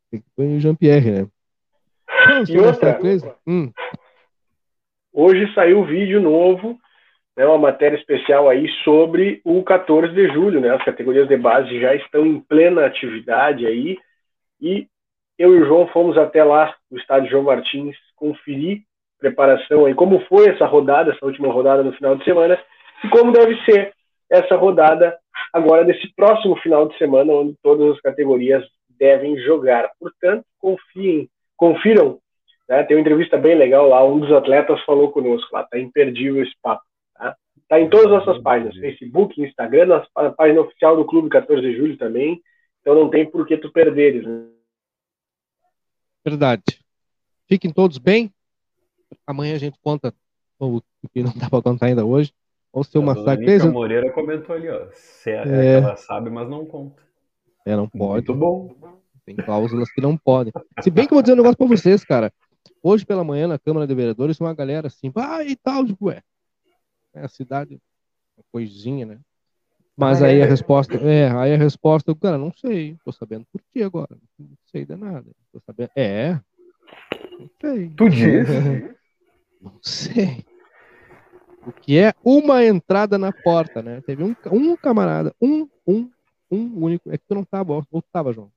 [0.09, 1.27] tem que o Jean-Pierre, né?
[2.49, 3.35] e outra coisa?
[3.45, 3.71] Hum.
[5.11, 6.79] Hoje saiu vídeo novo
[7.38, 10.71] né, uma matéria especial aí sobre o 14 de julho, né?
[10.71, 13.95] As categorias de base já estão em plena atividade aí
[14.59, 14.88] e
[15.38, 18.81] eu e o João fomos até lá no estádio João Martins conferir
[19.19, 22.59] preparação aí como foi essa rodada, essa última rodada no final de semana
[23.03, 23.93] e como deve ser
[24.31, 25.15] essa rodada
[25.53, 28.65] agora desse próximo final de semana onde todas as categorias
[28.97, 29.91] devem jogar.
[29.99, 32.17] Portanto, confiem, confiram.
[32.67, 32.81] Né?
[32.83, 36.53] Tem uma entrevista bem legal lá, um dos atletas falou conosco lá, tá imperdível esse
[36.63, 36.86] papo.
[37.68, 41.76] Está em todas as nossas páginas, Facebook, Instagram, na página oficial do Clube 14 de
[41.76, 42.41] Julho também.
[42.80, 44.26] Então não tem por que tu perderes.
[44.26, 44.45] Né?
[46.26, 46.63] Verdade.
[47.45, 48.32] Fiquem todos bem.
[49.26, 50.13] Amanhã a gente conta
[50.57, 50.82] o
[51.13, 52.32] que não dá para contar ainda hoje.
[52.72, 53.61] Ou se uma massacre.
[53.61, 54.88] A Moreira comentou ali, ó.
[54.94, 55.73] Se é, é...
[55.80, 57.03] ela sabe, mas não conta.
[57.65, 58.27] É, não pode.
[58.27, 58.76] Muito bom.
[59.26, 60.53] Tem cláusulas que não podem.
[60.81, 62.31] Se bem que eu vou dizer um negócio para vocês, cara.
[62.81, 66.22] Hoje pela manhã na Câmara de Vereadores, uma galera assim, ah, e tal, tipo, é,
[67.18, 67.80] é a cidade,
[68.38, 69.19] uma coisinha, né?
[69.95, 70.44] Mas aí é.
[70.44, 74.49] a resposta, é, aí a resposta, cara, não sei, tô sabendo por que agora, não
[74.65, 76.39] sei de nada, tô sabendo, é,
[77.39, 77.89] não sei.
[77.89, 78.48] Tu diz?
[79.60, 80.45] não sei.
[81.65, 84.02] O que é uma entrada na porta, né?
[84.02, 86.10] Teve um, um camarada, um, um,
[86.49, 88.52] um único, é que tu não tava, ou tu tava, João?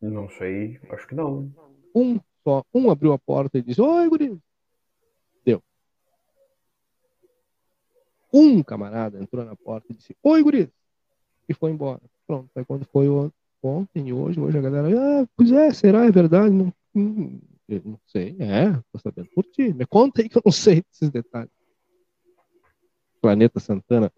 [0.00, 1.52] Não sei, acho que não.
[1.94, 4.38] Um só, um abriu a porta e disse, oi, guri,
[8.32, 10.70] Um camarada entrou na porta e disse: Oi, guri!
[11.48, 12.00] E foi embora.
[12.26, 12.48] Pronto.
[12.54, 13.08] Aí quando foi
[13.62, 16.06] ontem e hoje, hoje a galera, ah, pois é, será?
[16.06, 16.50] É verdade?
[16.50, 18.36] Não, hum, não sei.
[18.38, 19.72] É, tô sabendo por ti.
[19.74, 21.50] Me conta aí que eu não sei esses detalhes.
[23.20, 24.10] Planeta Santana.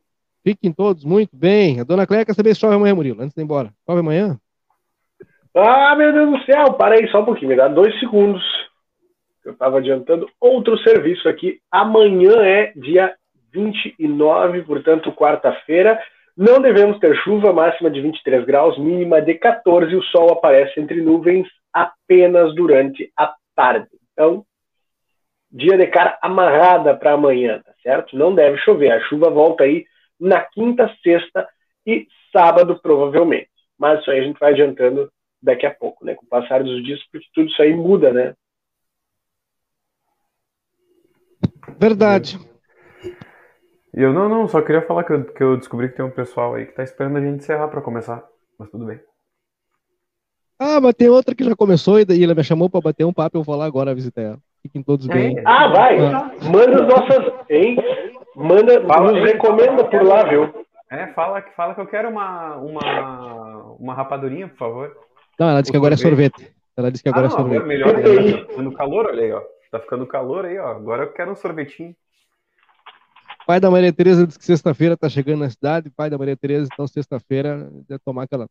[0.44, 1.80] Fiquem todos muito bem.
[1.80, 3.72] A dona Cléia quer saber se chove amanhã, Murilo, antes de ir embora.
[3.86, 4.38] Chove amanhã?
[5.54, 8.42] Ah, meu Deus do céu, para aí só um pouquinho, me dá dois segundos.
[9.44, 11.60] Eu estava adiantando outro serviço aqui.
[11.70, 13.14] Amanhã é dia
[13.52, 16.00] 29, portanto, quarta-feira.
[16.36, 19.94] Não devemos ter chuva, máxima de 23 graus, mínima de 14.
[19.94, 23.88] O sol aparece entre nuvens apenas durante a tarde.
[24.12, 24.44] Então,
[25.50, 28.16] dia de cara amarrada para amanhã, tá certo?
[28.16, 28.90] Não deve chover.
[28.92, 29.84] A chuva volta aí
[30.18, 31.46] na quinta, sexta
[31.86, 33.50] e sábado, provavelmente.
[33.78, 35.10] Mas isso aí a gente vai adiantando
[35.42, 36.14] daqui a pouco, né?
[36.14, 38.34] Com o passar dos dias, porque tudo isso aí muda, né?
[41.78, 42.38] Verdade.
[43.94, 46.10] E eu não, não, só queria falar que eu, que eu descobri que tem um
[46.10, 48.24] pessoal aí que tá esperando a gente encerrar para começar.
[48.58, 48.98] Mas tudo bem.
[50.58, 53.36] Ah, mas tem outra que já começou e ela me chamou para bater um papo.
[53.38, 54.38] Eu vou lá agora visitar ela.
[54.62, 55.42] Fiquem todos bem.
[55.44, 55.98] Ah, vai!
[55.98, 57.32] Manda as nossas.
[57.50, 57.76] Hein?
[58.36, 60.54] Manda, Fala nos recomenda por lá, viu?
[60.88, 64.96] É, fala, que- fala que eu quero uma, uma, uma rapadurinha, por favor.
[65.38, 66.38] Não, ela disse que O agora é sorvete.
[66.38, 66.56] sorvete.
[66.76, 67.56] Ela disse que agora ah, não, é sorvete.
[67.56, 68.18] agora melhor Sorvete.
[68.18, 68.38] ainda.
[68.38, 69.42] Tá ficando calor, olha aí, ó.
[69.70, 70.68] Tá ficando calor aí, ó.
[70.68, 71.94] Agora eu quero um sorvetinho.
[73.46, 75.90] Pai da Maria Tereza disse que sexta-feira tá chegando na cidade.
[75.90, 78.48] Pai da Maria Tereza, então sexta-feira deve tomar aquela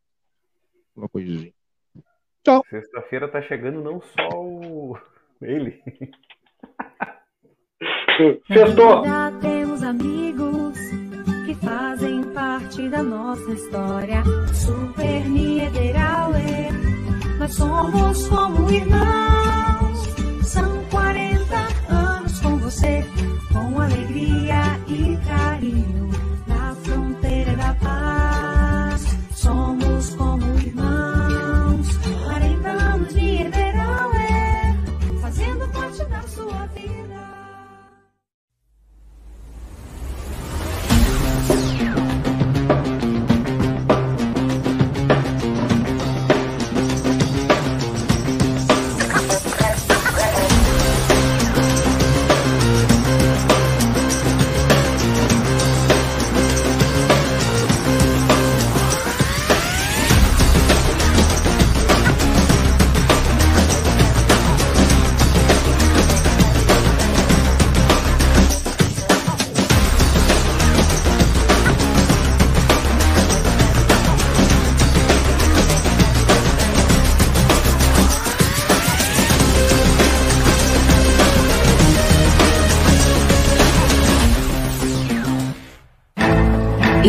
[0.94, 1.52] uma coisinha.
[2.68, 4.98] Sexta-feira tá chegando não só o...
[5.40, 5.82] ele.
[8.46, 9.04] Sextou!
[9.04, 10.78] Já temos amigos
[11.46, 14.22] que fazem parte da nossa história.
[14.52, 16.72] Super Niederauer,
[17.38, 20.12] nós somos como irmãos.
[20.46, 21.56] São 40
[21.88, 23.04] anos com você,
[23.52, 26.10] com alegria e carinho,
[26.46, 28.51] na fronteira da paz.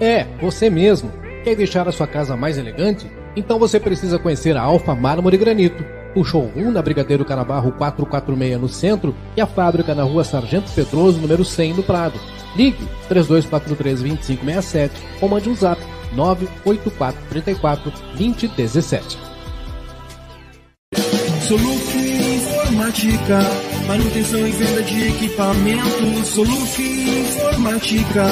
[0.00, 1.10] É, você mesmo.
[1.42, 3.10] Quer deixar a sua casa mais elegante?
[3.36, 5.84] Então você precisa conhecer a Alfa Mármore Granito.
[6.14, 11.20] O showroom na Brigadeiro Canabarro 446 no centro e a fábrica na rua Sargento Pedroso,
[11.20, 12.18] número 100 no Prado.
[12.56, 14.90] Ligue 3243-2567
[15.20, 19.18] ou mande um zap 98434 2017.
[21.48, 21.94] Soluc
[22.36, 23.40] Informática,
[23.86, 26.28] manutenção e venda de equipamentos.
[26.28, 28.24] Soluc Informática,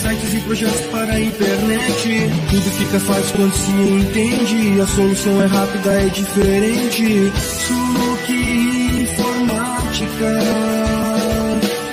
[0.00, 2.30] sites e projetos para a internet.
[2.48, 4.80] Tudo fica fácil quando se entende.
[4.80, 7.30] A solução é rápida, é diferente.
[7.38, 8.32] Soluc
[9.02, 10.40] Informática.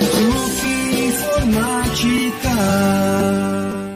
[0.00, 0.66] Soluc
[1.08, 2.48] Informática.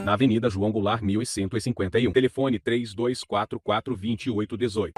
[0.05, 2.13] Na Avenida João Goulart, 1151.
[2.13, 4.93] Telefone 3244 2818.